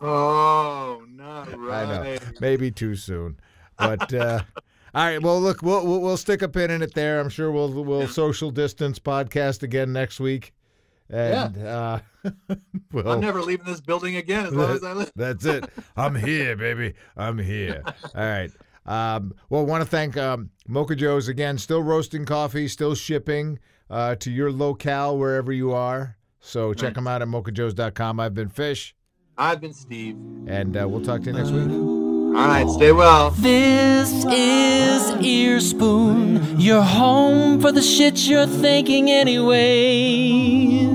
Oh, 0.00 1.04
not 1.08 1.58
right. 1.58 1.86
I 1.88 2.04
know. 2.04 2.18
Maybe 2.40 2.70
too 2.70 2.94
soon, 2.94 3.40
but. 3.76 4.12
Uh, 4.12 4.40
All 4.92 5.04
right. 5.04 5.22
Well, 5.22 5.40
look, 5.40 5.62
we'll, 5.62 5.86
we'll 5.86 6.00
we'll 6.00 6.16
stick 6.16 6.42
a 6.42 6.48
pin 6.48 6.72
in 6.72 6.82
it 6.82 6.94
there. 6.94 7.20
I'm 7.20 7.28
sure 7.28 7.52
we'll 7.52 7.70
we'll 7.84 8.08
social 8.08 8.50
distance 8.50 8.98
podcast 8.98 9.62
again 9.62 9.92
next 9.92 10.18
week, 10.18 10.52
and 11.08 11.56
uh, 11.58 12.00
we'll, 12.92 13.08
I'm 13.08 13.20
never 13.20 13.40
leaving 13.40 13.66
this 13.66 13.80
building 13.80 14.16
again 14.16 14.46
as 14.46 14.52
long 14.52 14.70
as 14.70 14.82
I 14.82 14.92
live. 14.94 15.12
That's 15.14 15.44
it. 15.44 15.64
I'm 15.96 16.16
here, 16.16 16.56
baby. 16.56 16.94
I'm 17.16 17.38
here. 17.38 17.84
All 17.86 17.92
right. 18.16 18.50
Um, 18.84 19.32
well, 19.48 19.64
want 19.64 19.84
to 19.84 19.88
thank 19.88 20.16
um, 20.16 20.50
Mocha 20.66 20.96
Joe's 20.96 21.28
again. 21.28 21.56
Still 21.58 21.84
roasting 21.84 22.24
coffee, 22.24 22.66
still 22.66 22.96
shipping 22.96 23.60
uh, 23.88 24.16
to 24.16 24.30
your 24.32 24.50
locale 24.50 25.16
wherever 25.16 25.52
you 25.52 25.72
are. 25.72 26.16
So 26.40 26.74
check 26.74 26.94
them 26.94 27.06
out 27.06 27.22
at 27.22 27.28
mochajoes.com. 27.28 28.18
I've 28.18 28.34
been 28.34 28.48
Fish, 28.48 28.96
I've 29.40 29.58
been 29.58 29.72
Steve. 29.72 30.16
and 30.46 30.76
uh, 30.76 30.86
we'll 30.86 31.02
talk 31.02 31.22
to 31.22 31.30
you 31.30 31.32
next 31.32 31.50
week. 31.50 31.70
All 31.70 32.46
right, 32.46 32.68
stay 32.68 32.92
well. 32.92 33.30
This 33.30 34.12
is 34.26 35.12
Earspoon, 35.12 36.60
your 36.60 36.82
home 36.82 37.58
for 37.58 37.72
the 37.72 37.80
shit 37.80 38.18
you're 38.28 38.46
thinking 38.46 39.10
anyway. 39.10 40.86